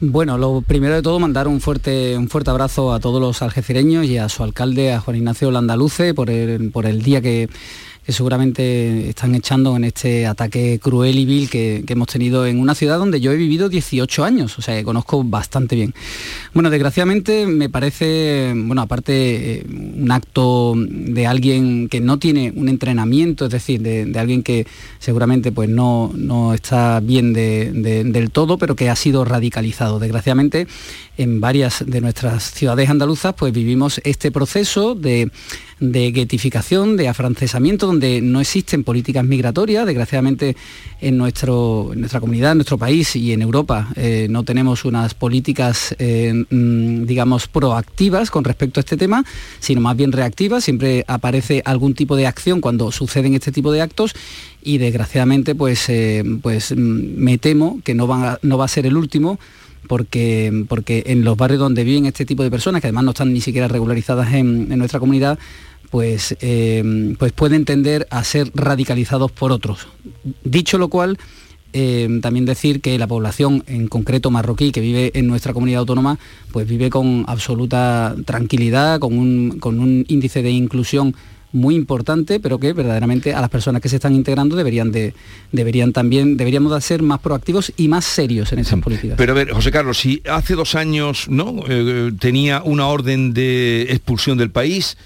[0.00, 4.04] Bueno, lo primero de todo mandar un fuerte, un fuerte abrazo a todos los algecireños
[4.04, 7.48] y a su alcalde, a Juan Ignacio Landaluce, por el, por el día que,
[8.04, 12.58] que seguramente están echando en este ataque cruel y vil que, que hemos tenido en
[12.58, 15.94] una ciudad donde yo he vivido 18 años, o sea que conozco bastante bien.
[16.52, 19.12] Bueno, desgraciadamente me parece, bueno, aparte
[19.60, 24.66] eh, un acto de alguien que no tiene un entrenamiento, es decir, de, alguien que
[24.98, 27.70] seguramente pues no, no está bien de-
[28.04, 29.98] del todo, pero que ha sido radicalizado.
[29.98, 30.66] Desgraciadamente,
[31.18, 35.30] en varias de nuestras ciudades andaluzas pues vivimos este proceso de
[35.82, 39.84] de guetificación, de afrancesamiento, donde no existen políticas migratorias.
[39.84, 40.54] Desgraciadamente
[41.00, 45.94] en, nuestro, nuestra comunidad, en nuestro país y en Europa eh, no tenemos unas políticas,
[45.98, 49.24] eh, mm, digamos, proactivas con respecto a este tema,
[49.58, 50.62] sino más bien reactivas.
[50.62, 54.14] Siempre aparece algún tipo de acción cuando suceden este tipo de actos
[54.62, 58.68] y desgraciadamente pues, eh, pues mm, me temo que no va, a- no va a
[58.68, 59.40] ser el último
[59.88, 63.32] porque, porque en los barrios donde viven este tipo de personas, que además no están
[63.32, 65.40] ni siquiera regularizadas en nuestra comunidad,
[65.92, 69.86] pues, eh, pues pueden tender a ser radicalizados por otros.
[70.42, 71.18] Dicho lo cual,
[71.74, 76.18] eh, también decir que la población, en concreto marroquí, que vive en nuestra comunidad autónoma,
[76.50, 81.14] pues vive con absoluta tranquilidad, con un, con un índice de inclusión
[81.52, 85.12] muy importante, pero que verdaderamente a las personas que se están integrando deberían de
[85.52, 89.18] deberían también deberíamos de ser más proactivos y más serios en esas políticas.
[89.18, 93.82] Pero a ver, José Carlos, si hace dos años no Eh, tenía una orden de
[93.90, 94.96] expulsión del país.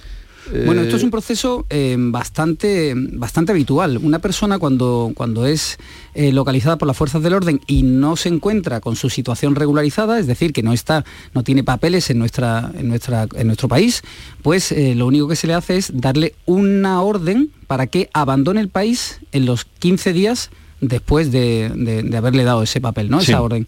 [0.64, 3.98] Bueno, eh, esto es un proceso eh, bastante, bastante habitual.
[3.98, 5.78] Una persona cuando, cuando es
[6.14, 10.18] eh, localizada por las fuerzas del orden y no se encuentra con su situación regularizada,
[10.18, 11.04] es decir, que no está,
[11.34, 14.02] no tiene papeles en, nuestra, en, nuestra, en nuestro país,
[14.42, 18.60] pues eh, lo único que se le hace es darle una orden para que abandone
[18.60, 23.20] el país en los 15 días después de, de- de haberle dado ese papel, ¿no?
[23.20, 23.32] Sí.
[23.32, 23.66] Esa orden.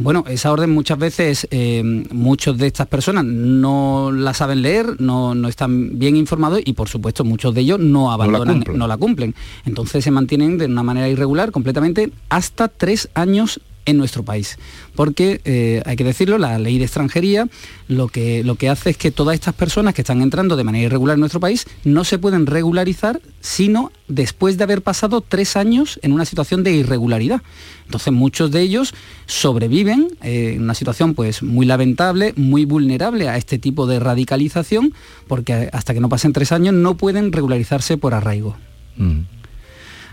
[0.00, 5.34] Bueno, esa orden muchas veces, eh, muchos de estas personas no la saben leer, no,
[5.34, 9.32] no están bien informados y por supuesto muchos de ellos no abandonan, no la cumplen.
[9.32, 9.34] cumplen.
[9.66, 14.58] Entonces se mantienen de una manera irregular completamente hasta tres años en nuestro país.
[14.94, 17.48] Porque, eh, hay que decirlo, la ley de extranjería
[17.88, 20.86] lo que, lo que hace es que todas estas personas que están entrando de manera
[20.86, 25.98] irregular en nuestro país no se pueden regularizar sino después de haber pasado tres años
[26.02, 27.42] en una situación de irregularidad.
[27.86, 28.94] Entonces muchos de ellos
[29.26, 34.94] sobreviven eh, en una situación pues muy lamentable, muy vulnerable a este tipo de radicalización,
[35.26, 38.56] porque hasta que no pasen tres años no pueden regularizarse por arraigo.
[38.96, 39.39] Mm.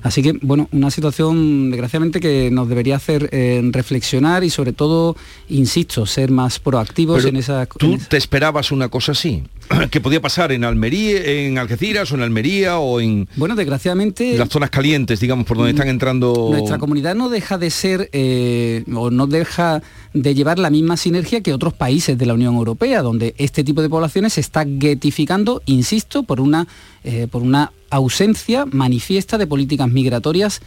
[0.04, 5.16] Así que, bueno, una situación desgraciadamente que nos debería hacer eh, reflexionar y sobre todo,
[5.50, 7.66] insisto, ser más proactivos Pero en esa...
[7.66, 9.44] ¿Tú te esperabas una cosa así?
[9.92, 14.38] ¿Que podía pasar en Almería, en Algeciras o en Almería o en Bueno, desgraciadamente...
[14.38, 16.50] las zonas calientes, digamos, por donde están entrando...
[16.52, 19.82] Nuestra comunidad no deja de ser eh, o no deja
[20.14, 23.82] de llevar la misma sinergia que otros países de la Unión Europea, donde este tipo
[23.82, 26.68] de poblaciones se está guetificando, insisto, por una,
[27.04, 30.62] eh, por una ausencia manifiesta de políticas migratorias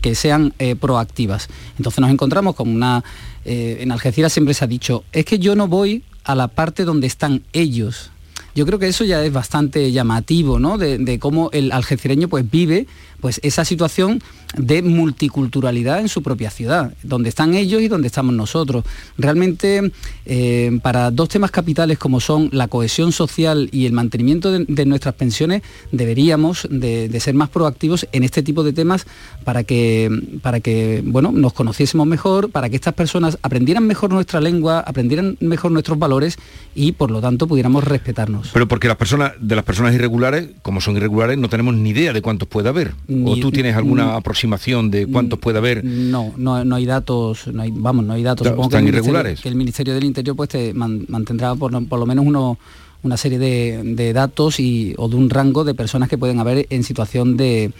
[0.00, 1.48] que sean eh, proactivas.
[1.78, 3.04] Entonces nos encontramos con una...
[3.44, 7.06] en Algeciras siempre se ha dicho, es que yo no voy a la parte donde
[7.06, 8.10] están ellos.
[8.54, 10.76] Yo creo que eso ya es bastante llamativo, ¿no?
[10.78, 12.86] De, cómo el algecireño pues vive
[13.20, 14.20] pues esa situación
[14.56, 18.84] de multiculturalidad en su propia ciudad, donde están ellos y donde estamos nosotros.
[19.16, 19.92] Realmente
[20.26, 24.86] eh, para dos temas capitales como son la cohesión social y el mantenimiento de, de
[24.86, 25.62] nuestras pensiones,
[25.92, 29.06] deberíamos de, de ser más proactivos en este tipo de temas
[29.44, 30.10] para que,
[30.42, 35.36] para que bueno, nos conociésemos mejor, para que estas personas aprendieran mejor nuestra lengua, aprendieran
[35.40, 36.36] mejor nuestros valores
[36.74, 38.41] y por lo tanto pudiéramos respetarnos.
[38.52, 42.12] Pero porque las personas, de las personas irregulares, como son irregulares, no tenemos ni idea
[42.12, 42.94] de cuántos puede haber.
[43.24, 45.84] ¿O tú tienes alguna aproximación de cuántos puede haber?
[45.84, 48.46] No, no, no hay datos, no hay, vamos, no hay datos.
[48.46, 49.40] Supongo que están Ministerio, irregulares.
[49.40, 52.58] que el Ministerio del Interior pues te man- mantendrá por, lo- por lo menos uno,
[53.02, 56.66] una serie de, de datos y, o de un rango de personas que pueden haber
[56.70, 57.72] en situación de,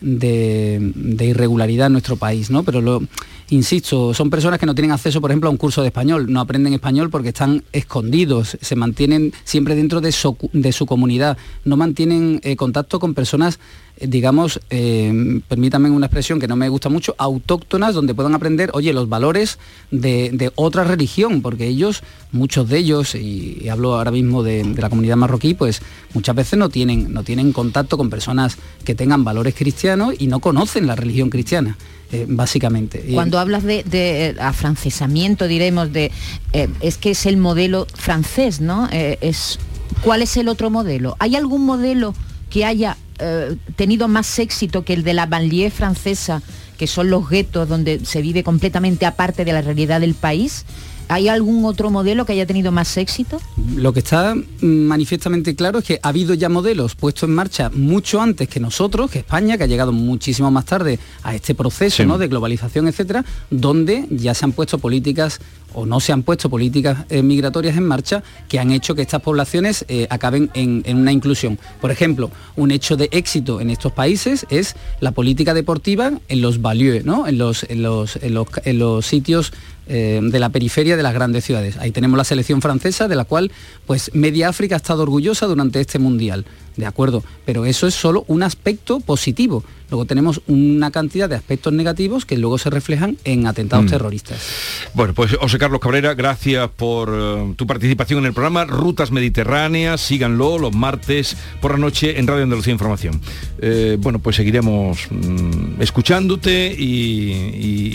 [0.00, 2.62] de, de irregularidad en nuestro país, ¿no?
[2.62, 3.02] Pero lo,
[3.50, 6.40] insisto, son personas que no tienen acceso, por ejemplo, a un curso de español, no
[6.40, 12.56] aprenden español porque están escondidos, se mantienen siempre dentro de su, comunidad, no mantienen eh,
[12.56, 13.58] contacto con personas
[14.00, 18.70] eh, digamos, eh, permítanme una expresión que no me gusta mucho, autóctonas, donde puedan aprender,
[18.74, 19.58] oye, los valores
[19.90, 24.82] de, otra religión, porque ellos, muchos de ellos, y, y hablo ahora mismo de, de
[24.82, 25.82] la comunidad marroquí, pues
[26.14, 30.38] muchas veces no tienen, no tienen contacto con personas que tengan valores cristianos y no
[30.38, 31.76] conocen la religión cristiana,
[32.10, 33.04] eh, básicamente.
[33.12, 36.10] Cuando hablas de, eh, afrancesamiento, diremos, de
[36.54, 38.88] eh, es que es el modelo francés, ¿no?
[38.90, 39.58] Es,
[40.02, 41.16] ¿Cuál es el otro modelo?
[41.18, 42.14] ¿Hay algún modelo
[42.50, 42.96] que haya
[43.74, 46.40] tenido más éxito que el de la banlieue francesa,
[46.78, 50.64] que son los guetos donde se vive completamente aparte de la realidad del país?
[51.08, 53.40] ¿Hay algún otro modelo que haya tenido más éxito?
[53.76, 58.20] Lo que está manifiestamente claro es que ha habido ya modelos puestos en marcha mucho
[58.20, 62.06] antes que nosotros, que España, que ha llegado muchísimo más tarde a este proceso Sí.
[62.06, 62.18] ¿no?
[62.18, 65.40] de globalización, etcétera, donde ya se han puesto políticas
[65.74, 69.20] o no se han puesto políticas eh, migratorias en marcha que han hecho que estas
[69.22, 71.58] poblaciones eh, acaben en, en una inclusión.
[71.80, 76.60] Por ejemplo, un hecho de éxito en estos países es la política deportiva en los
[76.60, 77.26] banlieues, ¿no?
[77.26, 79.52] en, los, en, los, en, los, en los sitios
[79.88, 81.76] eh, de la periferia de las grandes ciudades.
[81.78, 83.50] Ahí tenemos la selección francesa, de la cual
[83.86, 86.44] pues media África ha estado orgullosa durante este mundial.
[86.78, 89.64] De acuerdo, pero eso es solo un aspecto positivo.
[89.90, 93.88] Luego tenemos una cantidad de aspectos negativos que luego se reflejan en atentados Mm.
[93.88, 94.38] terroristas.
[94.94, 100.00] Bueno, pues José Carlos Cabrera, gracias por eh, tu participación en el programa Rutas Mediterráneas.
[100.00, 103.20] Síganlo los martes por la noche en Radio Andalucía Información.
[103.60, 107.32] Eh, bueno, pues seguiremos mm, escuchándote y,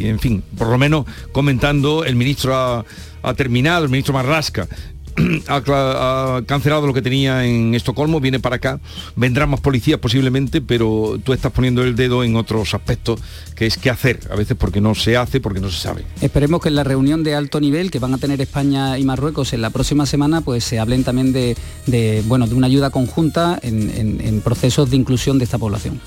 [0.01, 2.85] y, en fin, por lo menos comentando, el ministro ha,
[3.21, 4.67] ha terminado, el ministro Marrasca
[5.47, 8.79] ha, cancelado lo que tenía en Estocolmo, viene para acá,
[9.15, 13.19] vendrán más policías posiblemente, pero tú estás poniendo el dedo en otros aspectos,
[13.55, 16.03] que es qué hacer, a veces porque no se hace, porque no se sabe.
[16.21, 19.53] Esperemos que en la reunión de alto nivel que van a tener España y Marruecos
[19.53, 23.59] en la próxima semana, pues se hablen también de, de, bueno, de una ayuda conjunta
[23.61, 25.99] en, en- en procesos de inclusión de esta población.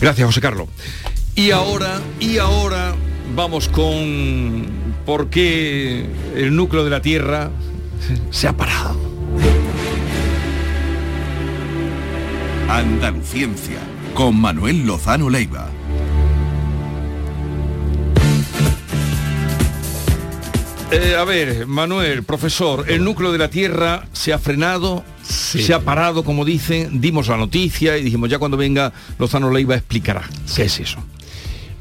[0.00, 0.68] Gracias, José Carlos.
[1.36, 2.94] Y ahora, y ahora
[3.34, 4.66] vamos con
[5.04, 6.06] por qué
[6.36, 7.50] el núcleo de la Tierra
[8.30, 8.96] se ha parado.
[12.68, 13.78] Andaluciencia,
[14.14, 15.70] con Manuel Lozano Leiva.
[20.90, 25.80] Eh, a ver, Manuel, profesor, el núcleo de la Tierra se ha frenado, se ha
[25.80, 30.22] parado, como dicen, dimos la noticia y dijimos ya cuando venga Lozano Leiva explicará
[30.54, 30.98] qué es eso.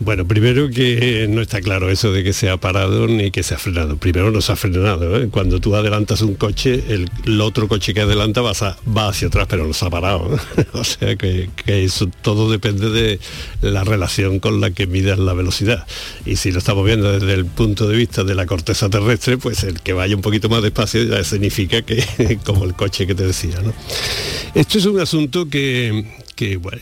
[0.04, 3.54] Bueno, primero que no está claro eso de que se ha parado ni que se
[3.54, 3.96] ha frenado.
[3.96, 5.22] Primero no se ha frenado.
[5.22, 5.30] ¿eh?
[5.30, 9.74] Cuando tú adelantas un coche, el, otro coche que adelanta va, hacia atrás, pero no
[9.74, 10.36] se ha parado.
[10.58, 10.66] ¿eh?
[10.74, 13.20] o sea que, que eso todo depende de
[13.62, 15.88] la relación con la que midas la velocidad.
[16.26, 19.64] Y si lo estamos viendo desde el punto de vista de la corteza terrestre, pues
[19.64, 23.26] el que vaya un poquito más despacio ya significa que, como el coche que te
[23.26, 23.62] decía.
[23.62, 23.74] ¿no?
[24.54, 26.82] Esto es un asunto que, que, bueno,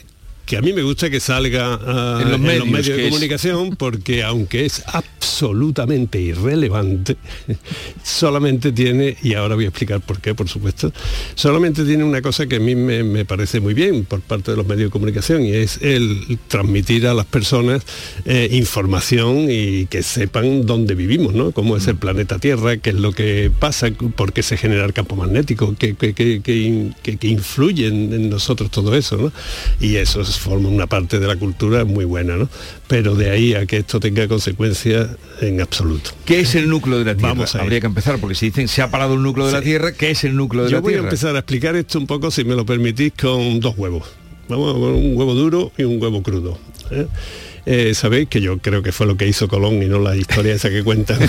[0.52, 4.22] que a mí me gusta que salga ah, En los medios, de que comunicación porque
[4.22, 7.16] aunque es absolutamente irrelevante,
[8.04, 10.92] solamente tiene, y ahora voy a explicar por qué, por supuesto,
[11.36, 14.58] solamente tiene una cosa que a mí me, me parece muy bien por parte de
[14.58, 17.84] los medios de comunicación y es el transmitir a las personas
[18.26, 21.54] eh, información y que sepan dónde vivimos, ¿no?
[21.54, 23.88] Cómo es el planeta Tierra, qué es lo que pasa,
[24.18, 27.88] por qué se genera el campo magnético, qué, qué- qué- qué in- qué- qué influye
[27.88, 29.32] en, en nosotros todo eso, ¿no?
[29.80, 32.50] Y eso es- forma una parte de la cultura muy buena, ¿no?
[32.88, 36.12] Pero de ahí a que esto tenga consecuencias en absoluto.
[36.26, 37.34] ¿Qué es el núcleo de la Tierra?
[37.34, 37.62] Vamos a.
[37.62, 39.62] Habría que empezar, porque si dicen se ha parado el núcleo de la.
[39.62, 41.08] Tierra, ¿qué es el núcleo de Yo la voy a Tierra?
[41.08, 44.04] empezar a explicar esto un poco, si me lo permitís, con dos huevos.
[44.50, 46.58] Vamos, con un huevo duro y un huevo crudo.
[46.90, 47.08] ¿eh?
[47.66, 50.54] Eh, Sabéis que yo creo que fue lo que hizo Colón y no la historia
[50.54, 51.20] esa que cuentan.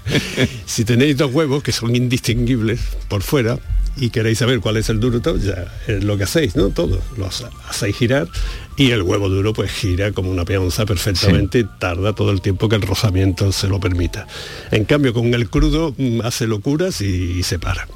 [0.66, 3.58] si tenéis dos huevos que son indistinguibles por fuera
[4.00, 6.70] y queréis saber cuál es el duro, todo, ya es lo que hacéis, ¿no?
[6.70, 8.28] Todos los hacéis girar
[8.76, 12.68] y el huevo duro pues gira como una peonza perfectamente y tarda todo el tiempo
[12.68, 14.26] que el rozamiento se lo permita.
[14.70, 17.86] En cambio con el crudo mm, hace locuras y, y se para.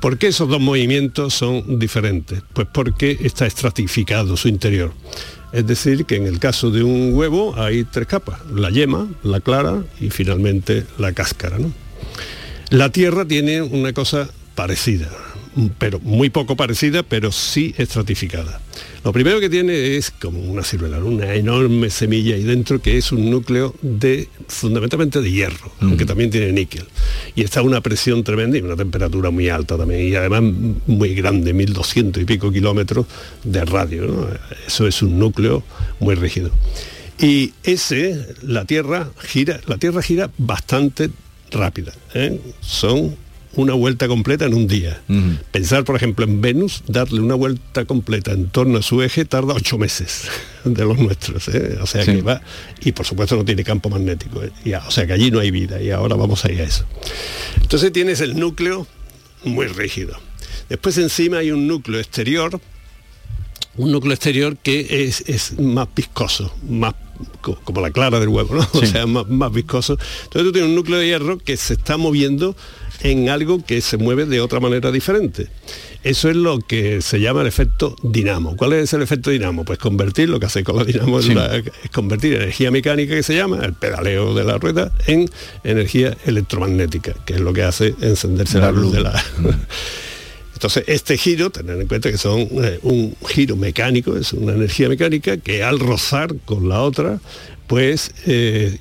[0.00, 2.42] ¿Por qué esos dos movimientos son diferentes?
[2.54, 4.92] Pues porque está estratificado su interior.
[5.52, 9.40] Es decir, que en el caso de un huevo hay tres capas, la yema, la
[9.40, 11.58] clara y finalmente la cáscara.
[11.58, 11.70] ¿no?
[12.70, 15.10] La Tierra tiene una cosa parecida,
[15.78, 18.60] pero muy poco parecida, pero sí estratificada.
[19.04, 23.12] Lo primero que tiene es como una ciruela, una enorme semilla ahí dentro que es
[23.12, 26.84] un núcleo de fundamentalmente de hierro, aunque también tiene níquel.
[27.34, 30.42] Y está a una presión tremenda y una temperatura muy alta también, y además
[30.86, 33.06] muy grande, 1200 y pico kilómetros
[33.42, 34.06] de radio.
[34.06, 34.28] ¿no?
[34.66, 35.64] Eso es un núcleo
[35.98, 36.50] muy rígido.
[37.18, 41.10] Y ese, la Tierra gira, la Tierra gira bastante
[41.50, 41.92] rápida.
[42.14, 42.40] ¿eh?
[42.60, 43.16] Son
[43.54, 45.00] una vuelta completa en un día.
[45.50, 49.54] Pensar, por ejemplo, en Venus, darle una vuelta completa en torno a su eje tarda
[49.54, 50.28] ocho meses
[50.64, 51.48] de los nuestros.
[51.48, 51.78] ¿eh?
[51.80, 52.12] O sea Sí.
[52.12, 52.40] que va,
[52.80, 54.42] y por supuesto no tiene campo magnético.
[54.42, 54.50] ¿eh?
[54.64, 56.84] Y o sea que allí no hay vida y ahora vamos a ir a eso.
[57.60, 58.86] Entonces tienes el núcleo
[59.44, 60.16] muy rígido.
[60.68, 62.60] Después encima hay un núcleo exterior
[63.74, 66.94] un núcleo exterior que es, es más viscoso, más
[67.40, 68.68] como la clara del huevo, ¿no?
[68.80, 69.98] O sea, más, más viscoso.
[70.24, 72.56] Entonces tú tienes un núcleo de hierro que se está moviendo
[73.02, 75.48] en algo que se mueve de otra manera diferente.
[76.04, 78.56] Eso es lo que se llama el efecto dinamo.
[78.56, 79.64] ¿Cuál es el efecto dinamo?
[79.64, 81.34] Pues convertir, lo que hace con la dinamo es Sí.
[81.34, 85.28] la- es convertir energía mecánica que se llama, el pedaleo de la rueda, en
[85.64, 88.92] energía electromagnética, que es lo que hace encenderse la, La luz luz.
[88.94, 89.24] de la,
[90.62, 94.88] entonces, este giro, tener en cuenta que son eh, un giro mecánico, es una energía
[94.88, 97.18] mecánica que al rozar con la otra,
[97.66, 98.78] pues eh,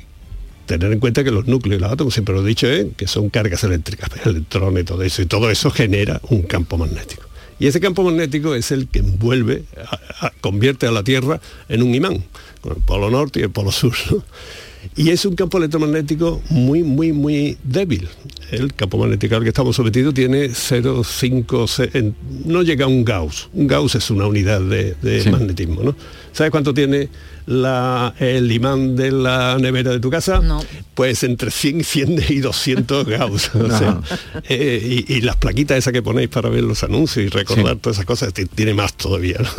[0.68, 2.92] tener en cuenta que los núcleos y los átomos, siempre lo he dicho, ¿eh?
[2.96, 7.24] que son cargas eléctricas, electrones y todo eso, y todo eso genera un campo magnético.
[7.58, 9.64] Y ese campo magnético es el que envuelve,
[10.40, 12.24] convierte a la Tierra en un imán,
[12.62, 13.96] con el polo norte y el polo sur.
[14.96, 18.08] Y es un campo electromagnético muy, muy, muy débil.
[18.52, 22.16] El campo magnético al que estamos sometidos tiene 0,5, se- en-
[22.46, 23.50] no llega a un Gauss.
[23.54, 25.30] Un Gauss es una unidad de, de Sí.
[25.30, 25.96] magnetismo, ¿no?
[26.34, 27.10] ¿Sabes cuánto tiene
[27.46, 30.42] la- el imán de la nevera de tu casa?
[30.96, 33.52] Pues entre 100, 100 y 200 Gauss.
[33.56, 34.02] o sea,
[34.50, 37.98] eh, y, y las plaquitas esas que ponéis para ver los anuncios y recordar todas
[37.98, 39.38] esas cosas, ti- tiene más todavía.
[39.40, 39.50] ¿no?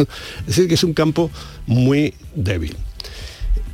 [0.40, 1.30] Es decir, que es un campo
[1.66, 2.76] muy débil.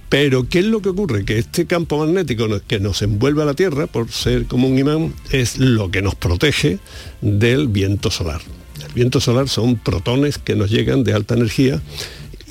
[0.08, 1.24] Pero ¿qué es lo que ocurre?
[1.24, 5.14] Que este campo magnético que nos envuelve a la Tierra, por ser como un imán,
[5.30, 6.78] es lo que nos protege
[7.20, 8.40] del viento solar.
[8.86, 11.82] El viento solar son protones que nos llegan de alta energía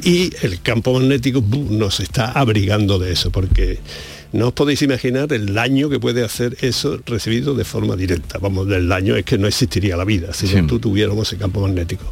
[0.03, 3.79] y el campo magnético nos está abrigando de eso, porque
[4.33, 8.37] no os podéis imaginar el daño que puede hacer eso recibido de forma directa.
[8.37, 11.61] Vamos, del daño es que no existiría la vida si no tú tuviéramos ese campo
[11.61, 12.05] magnético.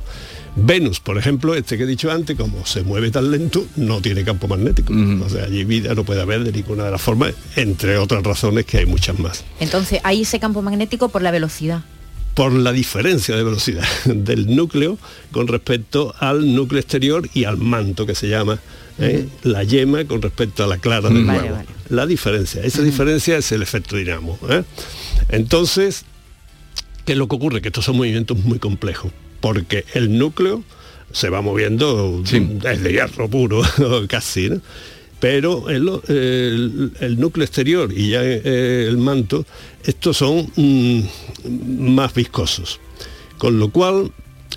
[0.58, 4.24] Venus, por ejemplo, este que he dicho antes, como se mueve tan lento, no tiene
[4.24, 4.94] campo magnético.
[5.26, 8.66] O sea, allí vida no puede haber de ninguna de las formas, entre otras razones
[8.66, 9.44] que hay muchas más.
[9.60, 11.84] Entonces hay ese campo magnético por la velocidad.
[12.36, 14.98] por la diferencia de velocidad del núcleo
[15.32, 18.60] con respecto al núcleo exterior y al manto que se llama
[19.00, 19.28] ¿eh?
[19.44, 21.56] la yema con respecto a la clara del Vale, huevo.
[21.56, 21.68] vale.
[21.90, 24.38] La diferencia, esa diferencia es el efecto dinamo.
[24.50, 24.64] ¿eh?
[25.30, 26.04] Entonces,
[27.06, 27.62] ¿qué es lo que ocurre?
[27.62, 29.12] Que estos son movimientos muy complejos,
[29.46, 30.64] porque el núcleo
[31.12, 33.62] se va moviendo desde hierro puro,
[34.08, 34.60] casi, ¿no?
[35.20, 39.46] pero el, el- el núcleo exterior y ya eh, el manto,
[39.84, 41.00] estos son mm,
[41.94, 42.80] más viscosos.
[43.38, 44.12] Con lo cual,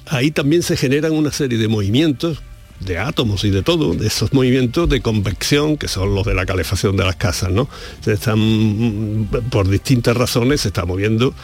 [0.06, 2.38] ahí también se generan una serie de movimientos
[2.80, 6.46] de átomos y de todo, de esos movimientos de convección, que son los de la
[6.46, 7.68] calefacción de las casas, ¿no?
[8.02, 11.34] Se están, mm, por distintas razones, se está moviendo.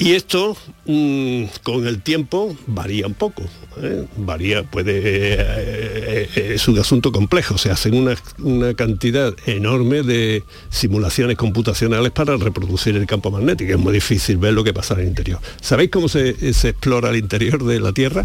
[0.00, 3.42] Y esto, mm, con el tiempo, varía un poco.
[3.82, 4.06] ¿eh?
[4.16, 5.00] Varía, puede...
[5.34, 7.58] eh, eh, es un asunto complejo.
[7.58, 13.72] Se hacen una, una cantidad enorme de simulaciones computacionales para reproducir el campo magnético.
[13.72, 15.40] Es muy difícil ver lo que pasa en el interior.
[15.60, 18.22] ¿Sabéis cómo se, se explora el interior de la Tierra?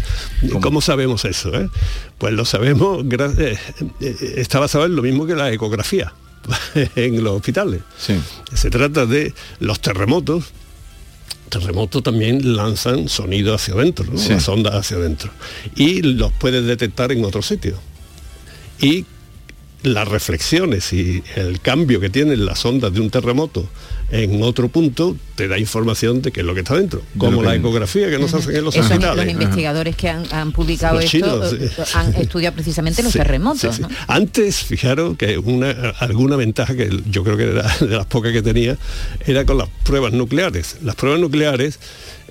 [0.60, 1.50] ¿Cómo, sabemos eso?
[2.18, 3.04] Pues lo sabemos,
[4.00, 6.12] está basado en lo mismo que la ecografía
[6.94, 7.82] en los hospitales.
[8.54, 10.52] Se trata de los terremotos,
[11.58, 14.18] terremotos también lanzan sonido hacia adentro, ¿no?
[14.18, 14.30] Sí.
[14.30, 15.30] las ondas hacia adentro.
[15.76, 17.78] Y los puedes detectar en otro sitio.
[18.80, 19.06] Y
[19.84, 23.68] las reflexiones y el cambio que tienen las ondas de un terremoto
[24.10, 27.02] en otro punto te da información de qué es lo que está dentro.
[27.18, 29.16] Como la ecografía que nos hacen en los hospitales.
[29.24, 31.82] los investigadores que han, han publicado Los esto chinos, eh, sí.
[31.94, 33.60] han estudiado precisamente los Sí, terremotos.
[33.60, 33.82] sí, sí.
[33.82, 33.88] ¿no?
[34.06, 38.42] Antes, fijaros que una, alguna ventaja que yo creo que era de las pocas que
[38.42, 38.76] tenía,
[39.26, 40.76] era con las pruebas nucleares.
[40.82, 41.78] Las pruebas nucleares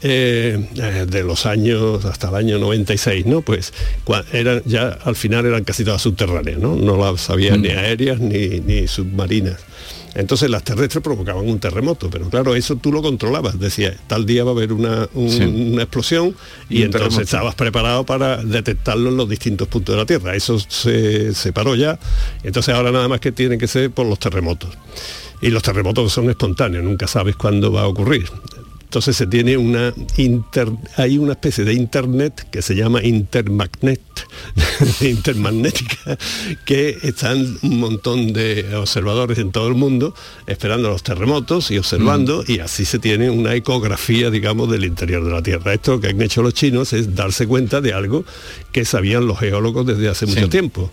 [0.04, 3.41] eh, eh, de los años hasta el año 96, ¿no?
[3.41, 3.74] Pues
[4.32, 6.76] eran ya al final eran casi todas subterráneas, ¿no?
[6.76, 9.58] No las había ni aéreas ni, ni submarinas.
[10.16, 13.58] Entonces las terrestres provocaban un terremoto, pero claro, eso tú lo controlabas.
[13.60, 15.41] Decía, tal día va a haber una, un- Sí.
[15.41, 16.36] una explosión
[16.70, 17.22] Y entonces terremoto.
[17.24, 20.36] estabas preparado para detectarlo en los distintos puntos de la Tierra.
[20.36, 21.97] Eso se separó ya,
[22.43, 24.70] entonces ahora nada más que tiene que ser por los terremotos.
[25.41, 28.30] Y los terremotos son espontáneos, nunca sabes cuándo va a ocurrir.
[28.94, 34.00] Entonces se tiene una inter, hay una especie de internet que se llama intermagnet,
[35.02, 36.16] intermagnética,
[36.64, 40.14] que están un montón de observadores en todo el mundo
[40.46, 45.32] esperando los terremotos y observando y así se tiene una ecografía, digamos, del interior de
[45.32, 45.74] la Tierra.
[45.74, 48.26] Esto que han hecho los chinos es darse cuenta de algo
[48.72, 50.91] que sabían los geólogos desde hace mucho tiempo.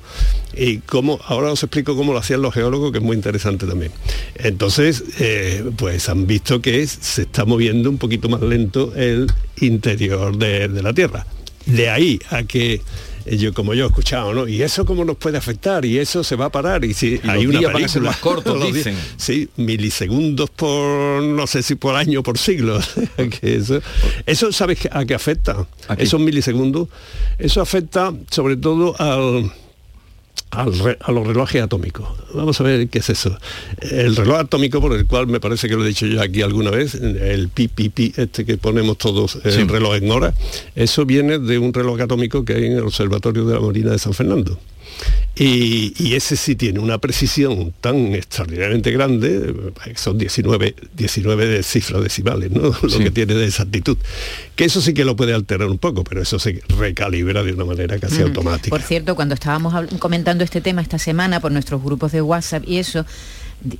[0.57, 3.92] Y cómo, ahora os explico cómo lo hacían los geólogos, que es muy interesante también.
[4.36, 9.26] Entonces, eh, pues han visto que se está moviendo un poquito más lento el
[9.61, 11.26] interior de, de la Tierra.
[11.66, 12.80] De ahí a que
[13.30, 14.49] yo como yo he escuchado, ¿no?
[14.49, 17.28] Y eso cómo nos puede afectar y eso se va a parar y si Y
[17.28, 18.97] hay una días van a ser película- más cortos, los días- dicen.
[19.18, 22.80] Sí, milisegundos por no sé si por año por siglo.
[23.41, 23.80] que eso,
[24.24, 25.66] eso sabes a qué afecta.
[25.99, 26.88] Esos milisegundos,
[27.38, 29.53] eso afecta sobre todo al
[30.50, 32.08] al re- a los relojes atómicos.
[32.34, 33.36] Vamos a ver qué es eso.
[33.80, 36.70] El reloj atómico por el cual me parece que lo he dicho yo aquí alguna
[36.70, 39.62] vez, el PPP, este que ponemos todos el Sí.
[39.64, 40.34] reloj en hora,
[40.74, 43.98] eso viene de un reloj atómico que hay en el Observatorio de la Marina de
[44.00, 44.58] San Fernando.
[45.36, 49.55] Y, y ese sí tiene una precisión tan extraordinariamente grande,
[49.86, 52.62] eh, son 19, 19 de cifras decimales, ¿no?
[52.82, 53.96] lo que tiene de exactitud,
[54.55, 57.64] que eso sí que lo puede alterar un poco, pero eso se recalibra de una
[57.64, 58.24] manera casi Mm.
[58.26, 58.70] automática.
[58.70, 62.76] Por cierto, cuando estábamos comentando este tema esta semana por nuestros grupos de WhatsApp y
[62.78, 63.07] eso,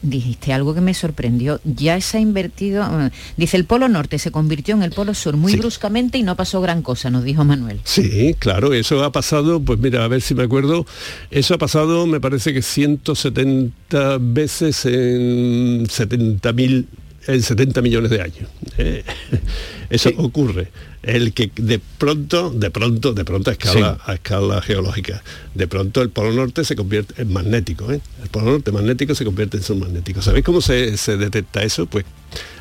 [0.03, 1.61] dijiste algo que me sorprendió.
[1.65, 5.37] Ya se ha invertido, eh, dice el Polo Norte se convirtió en el Polo Sur
[5.37, 7.81] muy bruscamente y no pasó gran cosa, nos dijo Manuel.
[7.85, 10.87] Sí, claro, eso ha pasado, pues mira, a ver si me acuerdo,
[11.31, 16.89] eso ha pasado me parece que 170 veces en 70 mil
[17.27, 18.49] en 70 millones de años.
[18.79, 19.05] Eh,
[19.91, 20.69] eso ocurre.
[21.03, 25.23] El que de pronto, de pronto, de pronto a escala, a escala geológica,
[25.55, 27.91] de pronto el polo norte se convierte en magnético.
[27.91, 28.03] ¿eh?
[28.23, 30.21] El polo norte magnético se convierte en submagnético.
[30.21, 31.87] ¿Sabéis cómo se, se detecta eso?
[31.87, 32.05] Pues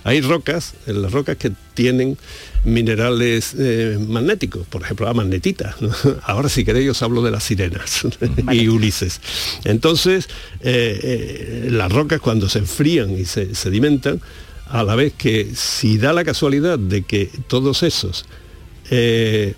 [0.05, 2.17] Hay rocas, en las rocas que tienen
[2.63, 5.75] minerales eh, magnéticos, por ejemplo la magnetita.
[5.81, 5.91] ¿no?
[6.23, 8.07] Ahora si queréis os hablo de las sirenas
[8.53, 9.19] y Ulises.
[9.65, 10.29] Entonces,
[10.61, 14.21] eh, las rocas cuando se enfrían y se sedimentan,
[14.69, 18.25] a la vez que si da la casualidad de que todos esos
[18.91, 19.53] eh,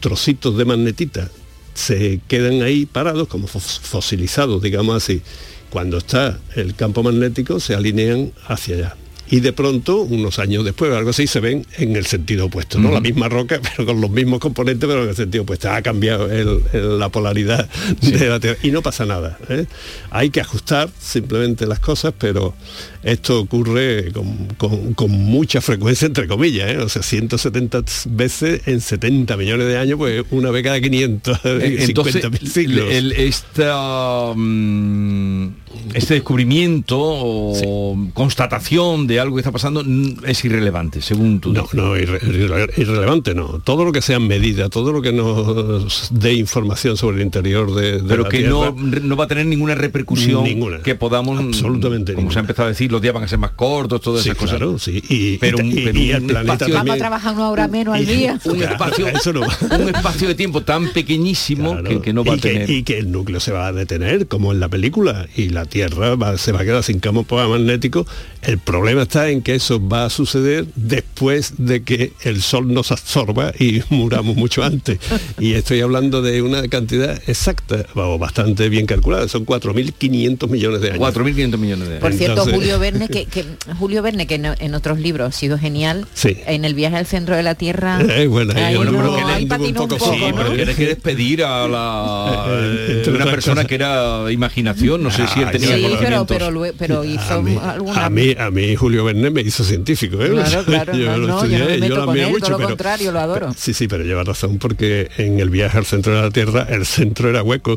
[0.00, 1.30] trocitos de magnetita
[1.74, 5.22] se quedan ahí parados, como fos- fosilizados, digamos así,
[5.70, 8.96] cuando está el campo magnético se alinean hacia allá.
[9.30, 12.78] Y de pronto, unos años después, o algo así, se ven en el sentido opuesto,
[12.78, 12.90] ¿no?
[12.90, 15.70] La misma roca, pero con los mismos componentes, pero en el sentido opuesto.
[15.70, 17.68] Ha cambiado el- el- la polaridad
[18.00, 18.58] de la Tierra.
[18.62, 19.38] Y no pasa nada.
[19.48, 19.66] ¿eh?
[20.10, 22.54] Hay que ajustar simplemente las cosas, pero
[23.02, 26.78] esto ocurre con, con- con mucha frecuencia, entre comillas, ¿eh?
[26.78, 31.76] o sea, 170 veces en 70 millones de años, pues una vez cada 500, Eh,
[31.80, 32.90] Entonces, 50.000 siglos.
[32.92, 35.48] el- esta, mm,
[35.94, 41.62] este descubrimiento o constatación de algo que está pasando mm, es irrelevante, según tú No,
[41.62, 41.74] dices.
[41.74, 43.60] no, irre- irre- irrelevante no.
[43.64, 48.00] Todo lo que sea medida, todo lo que nos dé información sobre el interior de,
[48.00, 50.78] de pero la que Tierra, no, no va a tener ninguna repercusión Ninguna.
[50.82, 53.52] que podamos Absolutamente como se ha empezado a decir los días van a ser más
[53.52, 55.02] cortos todas Sí, esas cosas claro, sí.
[55.08, 57.68] Y, pero, un- y- pero y un el planeta espacio- Vamos a trabajar una hora
[57.68, 58.38] menos al día.
[58.44, 59.06] un espacio,
[59.78, 62.82] un espacio de tiempo tan pequeñísimo que, que no va y a tener Que, y
[62.82, 66.36] que el núcleo se va a detener, como en la película, y la Tierra va-
[66.38, 68.06] se va a quedar sin campo magnético.
[68.42, 72.92] El problema está en que eso va a suceder después de que el Sol nos
[72.92, 74.98] absorba y muramos mucho antes.
[75.40, 80.90] Y estoy hablando de una cantidad exacta, o bastante bien calculada, son 4.500 millones de
[80.92, 81.00] años.
[81.14, 83.44] 4.500 millones de Por cierto, Entonces- Julio Verne, que, que-
[83.78, 86.36] Julio Verne, que en, en otros libros ha sido genial, Sí.
[86.46, 88.00] en el viaje al centro de la Tierra.
[88.08, 90.36] Eh, bueno, ahí- pero que ahí un un poco sí, ¿no?
[90.36, 93.66] pero Tienes que despedir a la Eh, una persona cosas.
[93.68, 96.26] que era imaginación, no sé si él Ah, tenía Sí, pero, conocimientos.
[96.36, 98.04] pero, lue- pero hizo a mí, alguna...
[98.06, 100.30] a mí, a mí Julio Verne me hizo científico, ¿eh?
[100.30, 102.68] Claro, claro, no, lo no, yo no me estudié, lo él, mucho, todo lo pero-
[102.68, 103.54] contrario, lo adoro.
[103.56, 106.84] Sí, sí, pero lleva razón porque en el viaje al centro de la Tierra el
[106.86, 107.76] centro era hueco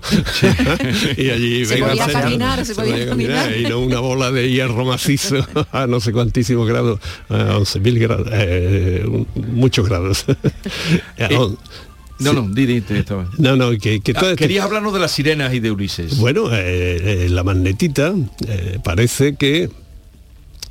[1.18, 3.56] y allí Se venga, podía caminar, se podía caminar.
[3.58, 5.38] y no una bola de hierro macizo
[5.72, 7.00] a no sé cuantísimos grados,
[7.30, 9.06] a 11.000 grados, eh,
[9.36, 10.26] muchos grados.
[11.18, 11.30] Eh,
[12.20, 13.28] no, no, di, di, te estaba.
[13.40, 16.18] No, no, que, que Ah, todo este- Querías hablarnos de las sirenas y de Ulises.
[16.20, 18.14] bueno, eh, eh, la magnetita
[18.48, 19.70] eh, parece que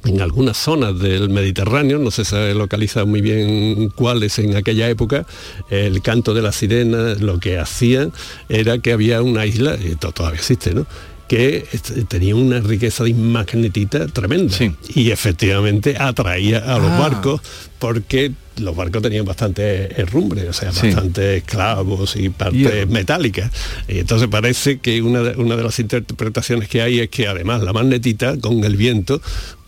[0.04, 5.26] en algunas zonas del Mediterráneo, no se sabe localizar muy bien cuáles en aquella época,
[5.70, 8.12] el canto de la sirena lo que hacían
[8.48, 10.86] era que había una isla, y esto todavía existe, ¿no?
[11.28, 11.64] que
[12.08, 14.52] tenía una riqueza de magnetita tremenda
[14.96, 16.98] y efectivamente atraía a los Ah.
[16.98, 17.40] barcos
[17.78, 20.86] porque los barcos tenían bastante herrumbre, o sea, Sí.
[20.88, 23.52] bastante clavos y partes metálicas.
[23.86, 27.62] Y entonces parece que una de, una de las interpretaciones que hay es que además
[27.62, 29.22] la magnetita con el viento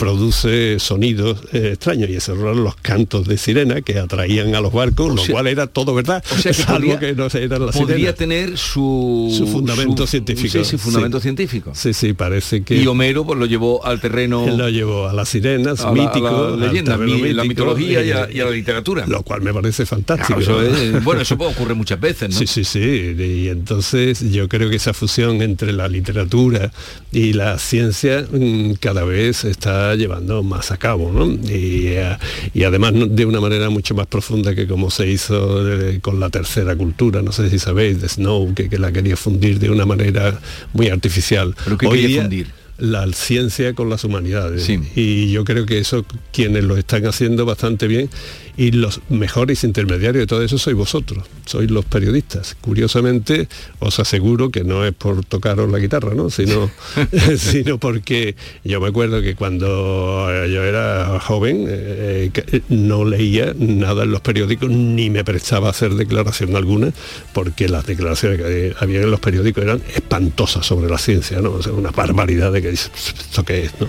[0.07, 4.73] produce sonidos eh, extraños y esos eran los cantos de sirena que atraían a los
[4.73, 7.65] barcos, lo sea- cual era todo verdad, O sea que salvo que no se eran
[7.67, 8.15] las podría sirenas.
[8.17, 10.49] tener su, Su fundamento su- científico.
[10.53, 11.23] Sí, sí, fundamento Sí.
[11.23, 11.71] científico.
[11.77, 14.45] Sí, sí, parece que Y Homero pues, lo llevó al terreno.
[14.45, 17.65] lo llevó a las sirenas, a la- mítico, a la leyenda, terreno mi- la mítico,
[17.67, 19.07] mitología y a, y a la literatura.
[19.07, 20.41] Lo cual me parece fantástico.
[20.41, 22.37] Claro, eso es- bueno, eso ocurre muchas veces, ¿no?
[22.39, 23.15] Sí, sí, sí.
[23.17, 26.73] Y entonces yo creo que esa fusión entre la literatura
[27.13, 29.51] y la ciencia mm, cada vez se
[29.93, 31.27] está llevando más a cabo, ¿no?
[31.27, 32.17] Y, eh,
[32.55, 36.31] y además de una manera mucho más profunda que como se hizo eh, con la
[36.31, 39.85] tercera cultura, no sé si sabéis, de Snow, que, que la quería fundir de una
[39.85, 40.41] manera
[40.73, 41.55] muy artificial.
[41.65, 42.47] ¿Pero qué Hoy quería día, fundir?
[42.79, 44.69] la ciencia con las humanidades.
[44.97, 48.09] Y yo creo que eso quienes lo están haciendo bastante bien
[48.57, 52.57] y los mejores intermediarios de todo eso sois vosotros, sois los periodistas.
[52.61, 53.49] Curiosamente,
[53.79, 56.29] os aseguro que no es por tocaros la guitarra, ¿no?
[56.31, 56.71] Sino,
[57.37, 64.05] sino porque yo me acuerdo que cuando yo era joven eh, que no leía nada
[64.05, 66.93] en los periódicos ni me prestaba a hacer declaración alguna
[67.33, 71.53] porque las declaraciones que había en los periódicos eran espantosas sobre la ciencia, ¿no?
[71.53, 73.73] O sea, una barbaridad de que dices, ¿esto qué es?
[73.81, 73.89] ¿no?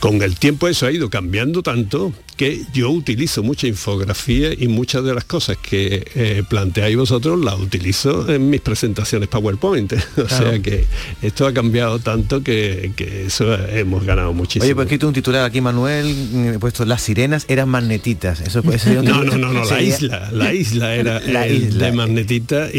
[0.00, 5.04] Con el tiempo eso ha ido cambiando tanto que yo utilizo mucha infografía y muchas
[5.04, 9.92] de las cosas que eh, planteáis vosotros las utilizo en mis presentaciones PowerPoint.
[10.16, 10.28] o Claro.
[10.52, 10.86] sea que
[11.20, 14.64] esto ha cambiado tanto que, que eso hemos ganado muchísimo.
[14.64, 18.40] Oye, pues escrito un titular aquí, Manuel, mm, he puesto las sirenas eran magnetitas.
[18.40, 21.86] Eso, eso No, titular- no, no, no, la isla, la isla era La el isla.
[21.86, 22.78] de Magnetita y,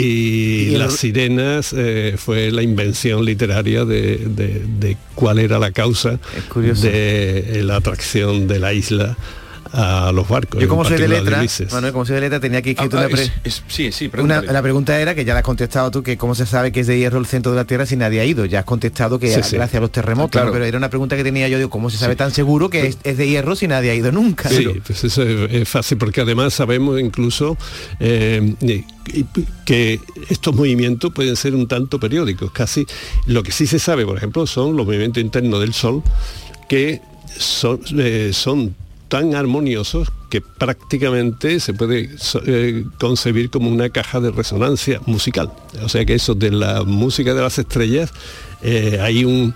[0.70, 5.72] Y el- las sirenas eh, fue la invención literaria de, de- de cuál era la
[5.74, 6.18] causa
[6.56, 9.18] de la atracción de la isla
[9.72, 10.60] a los barcos.
[10.62, 11.44] Yo como soy de letra.
[11.72, 14.10] Manuel, como soy de letra, tenía aquí escrito Ah, una, pre- es- es- sí, sí,
[14.18, 16.80] una- la pregunta era, que ya la has contestado tú, que cómo se sabe que
[16.80, 18.46] es de hierro el centro de la Tierra si nadie ha ido.
[18.46, 19.56] Ya has contestado que Sí, a- sí.
[19.58, 20.52] gracias a los terremotos, Claro.
[20.52, 22.98] pero era una pregunta que tenía yo, digo, ¿cómo se sabe tan seguro que es,
[23.04, 24.50] es de hierro si nadie ha ido nunca?
[24.50, 27.58] Sí, pues eso es, fácil porque además sabemos incluso
[28.00, 28.56] eh,
[29.66, 30.00] que
[30.30, 32.52] estos movimientos pueden ser un tanto periódicos.
[32.52, 32.86] Casi
[33.28, 36.02] lo que sí se sabe, por ejemplo, son los movimientos internos del Sol
[36.68, 37.02] que
[37.38, 38.76] son, eh, son
[39.10, 42.10] tan armoniosos que prácticamente se puede
[42.46, 45.52] eh, concebir como una caja de resonancia musical.
[45.84, 48.12] O sea que eso de la música de las estrellas
[48.62, 49.54] eh, hay un,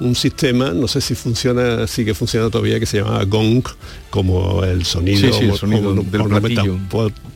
[0.00, 3.62] un sistema, no sé si funciona, sigue funcionando todavía, que se llama gong,
[4.10, 6.20] como el sonido, Sí, sí, el mo- sonido mono- del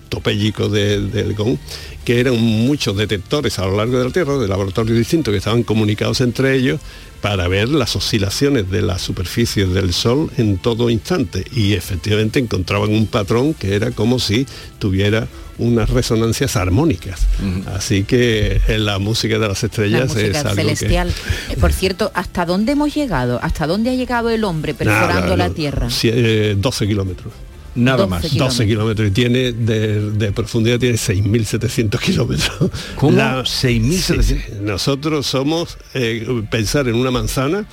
[0.09, 1.57] topéyico de- del gong,
[2.05, 5.63] que eran muchos detectores a lo largo de la Tierra, de laboratorios distintos, que estaban
[5.63, 6.81] comunicados entre ellos
[7.21, 11.45] para ver las oscilaciones de las superficies del Sol en todo instante.
[11.53, 14.47] Y efectivamente encontraban un patrón que era como si
[14.79, 17.27] tuviera unas resonancias armónicas.
[17.75, 21.13] Así que en la música de las La estrellas es música algo celestial.
[21.49, 21.53] que...
[21.53, 23.39] Eh, Por cierto, ¿hasta dónde hemos llegado?
[23.43, 25.91] ¿Hasta dónde ha llegado el hombre perforando Nada, la no, Tierra?
[25.91, 27.33] sí, eh, 12 kilómetros.
[27.75, 28.23] Nada 12 más.
[28.23, 28.57] kilómetros.
[28.59, 32.71] 12 kilómetros y tiene de, de profundidad tiene 6.700 kilómetros.
[32.97, 33.17] ¿Cómo?
[33.17, 34.23] La- 6.700.
[34.23, 34.41] Sí, sí.
[34.61, 37.65] Nosotros somos eh, pensar en una manzana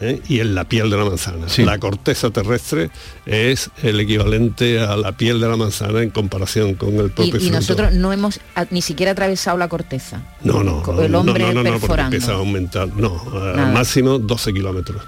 [0.00, 0.20] ¿eh?
[0.28, 1.48] y en la piel de la manzana.
[1.48, 1.64] Sí.
[1.64, 2.90] La corteza terrestre
[3.26, 7.24] es el equivalente a la piel de la manzana en comparación con el Y, propio
[7.36, 7.52] y fruto.
[7.54, 10.22] nosotros no hemos a- ni siquiera atravesado la corteza.
[10.42, 12.16] No, no, el no, hombre no, no, no, porque perforando.
[12.16, 12.88] empieza a aumentar.
[12.88, 13.72] No, Nada.
[13.72, 15.02] máximo 12 kilómetros.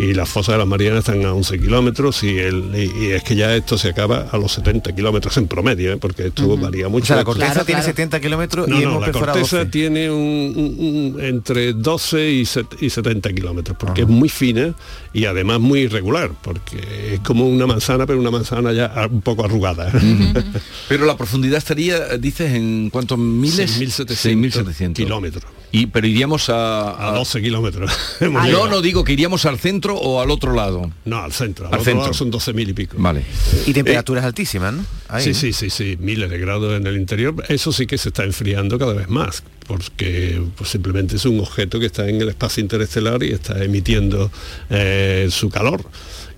[0.00, 3.24] Y las fosas de las Marianas están a 11 kilómetros y, el, y, y es
[3.24, 5.96] que ya esto se acaba a los 70 kilómetros en promedio, ¿eh?
[5.96, 7.02] porque esto varía mucho.
[7.02, 7.92] O sea, la corteza Claro, tiene claro.
[7.96, 9.66] 70 kilómetros No, y no, hemos la corteza 12.
[9.70, 14.72] tiene un, un- un- entre 12 y, set- y 70 kilómetros, porque es muy fina
[15.12, 19.20] y además muy irregular, porque es como una manzana, pero una manzana ya a- un
[19.20, 19.90] poco arrugada.
[20.88, 23.80] Pero la profundidad estaría, dices, en cuántos miles?
[23.80, 25.44] 6.700 6.700 kilómetros.
[25.70, 27.90] Y pero iríamos a, A 12 kilómetros.
[28.20, 30.90] Ah, no, no digo que iríamos al centro o al otro lado.
[31.04, 31.66] No, al centro.
[31.66, 32.02] Al, Al otro centro.
[32.02, 32.96] lado son 12.000 y pico.
[32.98, 33.22] Vale.
[33.66, 34.84] Y temperaturas altísimas, ¿no?
[35.08, 35.34] Ahí, sí, ¿no?
[35.36, 37.34] sí, sí, sí, miles de grados en el interior.
[37.48, 41.80] Eso sí que se está enfriando cada vez más, porque pues, simplemente es un objeto
[41.80, 44.30] que está en el espacio interestelar y está emitiendo
[44.70, 45.84] eh, su calor.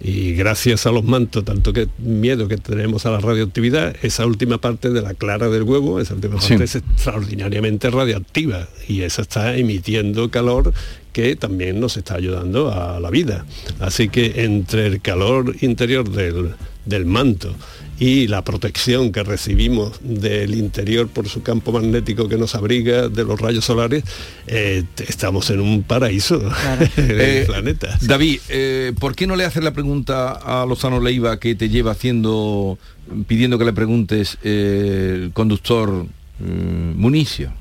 [0.03, 4.57] Y gracias a los mantos, tanto que miedo que tenemos a la radioactividad, esa última
[4.59, 6.51] parte de la clara del huevo, esa última Sí.
[6.51, 10.73] parte es extraordinariamente radiactiva y esa está emitiendo calor
[11.13, 13.45] que también nos está ayudando a la vida.
[13.79, 16.53] Así que entre el calor interior del,
[16.87, 17.55] del manto
[18.01, 23.25] y la protección que recibimos del interior por su campo magnético que nos abriga de
[23.25, 24.05] los rayos solares,
[24.47, 26.51] eh, estamos en un paraíso del
[27.21, 27.99] Eh, planeta.
[28.01, 31.93] David, eh, ¿por qué no le haces la pregunta a Lozano Leiva que te lleva
[31.93, 32.79] haciendo,
[33.27, 36.07] pidiendo que le preguntes eh, el conductor
[36.41, 37.53] eh, Municio?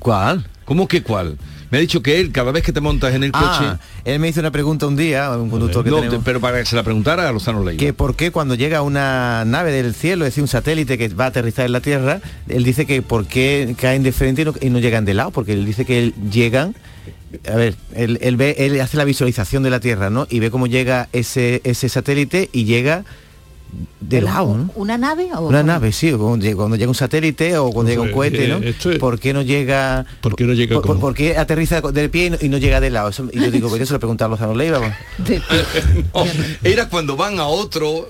[0.00, 0.44] ¿Cuál?
[0.64, 1.38] ¿Cómo que cuál?
[1.72, 3.46] Me ha dicho que él, cada vez que te montas en el coche...
[3.46, 6.58] Ah, él me hizo una pregunta un día, un conductor que No, tenemos, pero para
[6.58, 7.80] que se la preguntara a Lozano Leiva.
[7.80, 11.24] que por qué cuando llega una nave del cielo, es decir, un satélite que va
[11.24, 14.52] a aterrizar en la Tierra, él dice que por qué caen de frente y no,
[14.60, 16.76] y no llegan de lado, porque él dice que llegan
[17.50, 20.26] a ver, él, él ve, él hace la visualización de la Tierra, ¿no?
[20.28, 23.06] Y ve cómo llega ese, ese satélite y llega
[24.00, 24.70] de lado, ¿no?
[24.74, 28.02] ¿Una nave o Una nave, sí, cuando llega, cuando llega un satélite o cuando llega
[28.02, 28.58] un cohete, ¿no?
[28.58, 30.04] es- ¿Por qué no llega?
[30.20, 32.90] ¿Por qué no llega por, qué aterriza del pie y no, y no llega de
[32.90, 33.08] lado?
[33.08, 34.78] Eso- y yo digo, pues eso lo preguntaba a Lozano Leiva.
[35.26, 35.40] pues.
[36.14, 36.24] No,
[36.62, 38.06] era cuando van a otro,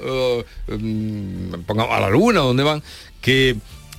[0.69, 2.83] mm, pongamos a la luna, donde van,
[3.21, 3.57] que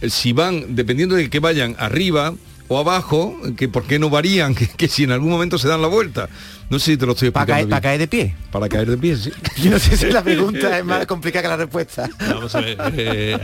[0.09, 2.33] si van, dependiendo de que vayan arriba
[2.67, 5.81] o abajo, que por qué no varían, que, que si en algún momento se dan
[5.81, 6.29] la vuelta.
[6.69, 7.69] No sé si te lo estoy Para explicando.
[7.69, 8.35] caer, para caer de pie.
[8.51, 9.31] Para caer de pie, sí.
[9.61, 12.09] Yo no sé si la pregunta es más complicada que la respuesta.
[12.19, 12.77] Vamos a ver.
[12.97, 13.37] eh,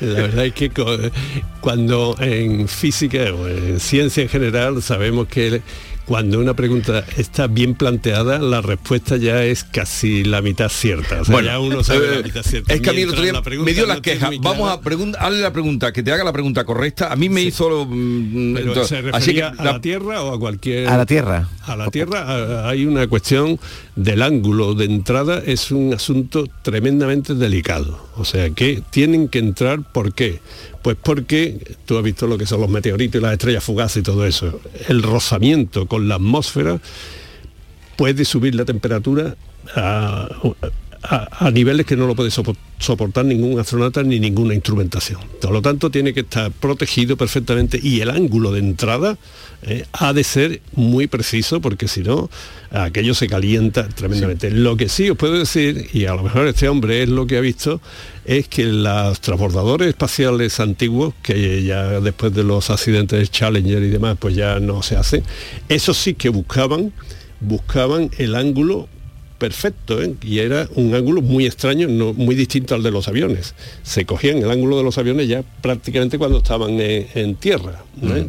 [0.00, 0.70] la verdad es que
[1.60, 5.60] cuando en física o en ciencia en general sabemos que
[6.06, 11.20] cuando una pregunta está bien planteada, la respuesta ya es casi la mitad cierta.
[11.20, 12.72] O sea, ya uno sabe eh, la mitad cierta.
[12.72, 14.28] Es que a mí el otro día la pregunta me dio no quejas.
[14.28, 17.12] muy Vamos clara, a hazle la pregunta, que te haga la pregunta correcta.
[17.12, 17.86] A mí me hizo...
[17.86, 20.88] mm, Pero entonces, se así que refería a la- la Tierra o a cualquier...
[20.88, 21.48] A la Tierra.
[21.66, 23.58] A la Tierra a- hay una cuestión
[23.96, 27.98] del ángulo de entrada, es un asunto tremendamente delicado.
[28.16, 30.40] O sea, que tienen que entrar, ¿por qué?
[30.86, 34.02] Pues porque tú has visto lo que son los meteoritos y las estrellas fugaces y
[34.04, 34.60] todo eso.
[34.86, 36.78] El rozamiento con la atmósfera
[37.96, 39.34] puede subir la temperatura
[39.74, 40.28] a,
[41.08, 45.20] a, a niveles que no lo puede sopo- soportar ningún astronauta ni ninguna instrumentación.
[45.40, 49.16] Por lo tanto, tiene que estar protegido perfectamente y el ángulo de entrada
[49.62, 52.28] eh, ha de ser muy preciso porque si no,
[52.70, 54.50] aquello se calienta tremendamente.
[54.50, 57.38] Lo que sí os puedo decir, y a lo mejor este hombre es lo que
[57.38, 57.80] ha visto,
[58.24, 64.16] es que los transbordadores espaciales antiguos, que ya después de los accidentes Challenger y demás,
[64.18, 65.22] pues ya no se hacen,
[65.68, 66.92] esos sí que buscaban,
[67.40, 68.88] buscaban el ángulo
[69.38, 70.14] perfecto ¿eh?
[70.22, 73.54] y era un ángulo muy extraño, no, muy distinto al de los aviones.
[73.82, 77.82] Se cogían el ángulo de los aviones ya prácticamente cuando estaban en, en tierra.
[78.02, 78.28] ¿eh?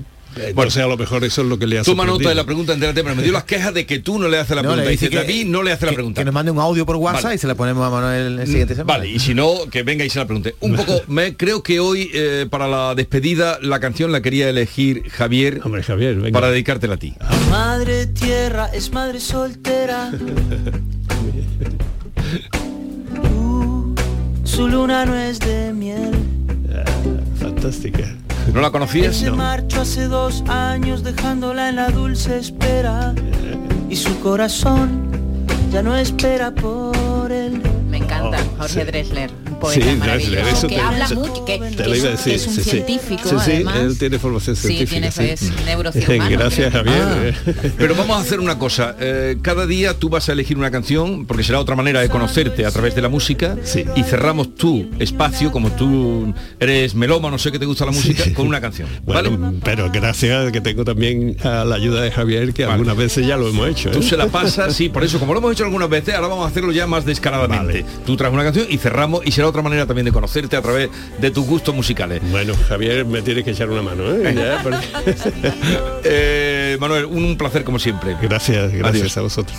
[0.53, 2.35] Bueno, o sea, a lo mejor eso es lo que le ha Toma nota de
[2.35, 4.61] la pregunta entérate, pero me dio las quejas de que tú no le haces la
[4.61, 4.85] No, pregunta.
[4.85, 6.21] le Dice, dice que- David no le hace la pregunta.
[6.21, 7.35] que nos mande un audio por WhatsApp Vale.
[7.35, 8.99] y se le ponemos a Manuel el siguiente semana.
[8.99, 10.53] Vale, y si no, que venga y se la pregunte.
[10.59, 15.09] Un poco, me creo que hoy, eh, para la despedida, la canción la quería elegir
[15.09, 16.31] Javier, Hombre, Javier, venga.
[16.39, 17.15] para dedicártela a ti.
[17.49, 20.11] Madre tierra es madre soltera.
[24.57, 26.11] su luna no es de miel.
[27.39, 28.03] Fantástica.
[28.51, 29.15] ¿No la Él conocías?
[29.15, 33.13] se marchó hace dos años dejándola en la dulce espera.
[33.87, 35.11] Y su corazón
[35.71, 37.61] ya no espera por él.
[37.87, 38.85] Me encanta, Oh, Jorge sí.
[38.87, 39.29] Dresler,
[39.59, 41.99] poeta Sí, maravilloso, Dresler, eso que te- habla te- mucho, que, te que lo es,
[41.99, 42.69] iba a que decir, es un sí, sí.
[42.69, 43.77] científico Sí, sí, además.
[43.79, 45.09] él tiene formación Sí, científica.
[45.11, 46.83] tiene- es neurocirujano, Gracias, creo.
[46.83, 47.35] Javier.
[47.47, 48.95] Ah, pero vamos a hacer una cosa.
[48.99, 52.65] eh, cada día tú vas a elegir una canción, porque será otra manera de conocerte
[52.65, 53.55] a través de la música,
[53.95, 58.23] y cerramos tu espacio, como tú eres meloma, no sé qué te gusta la música,
[58.33, 58.87] con una canción.
[59.05, 63.37] Bueno, pero gracias que tengo también a la ayuda de Javier, que algunas veces ya
[63.37, 63.89] lo hemos hecho.
[63.89, 63.91] ¿eh?
[63.93, 66.45] Tú se la pasas, sí, por eso, como lo hemos hecho algunas veces, ahora vamos
[66.45, 67.85] a hacerlo ya más descaradamente.
[68.05, 70.89] Tú traes una canción y cerramos, y será otra manera también de conocerte a través
[71.19, 72.21] de tus gustos musicales.
[72.31, 74.33] Bueno, Javier, me tienes que echar una mano, ¿eh?
[74.35, 74.87] Ya, porque-
[76.03, 78.15] Eh, Manuel, un, un placer como siempre.
[78.21, 79.17] Gracias, gracias Adiós.
[79.17, 79.57] a vosotros.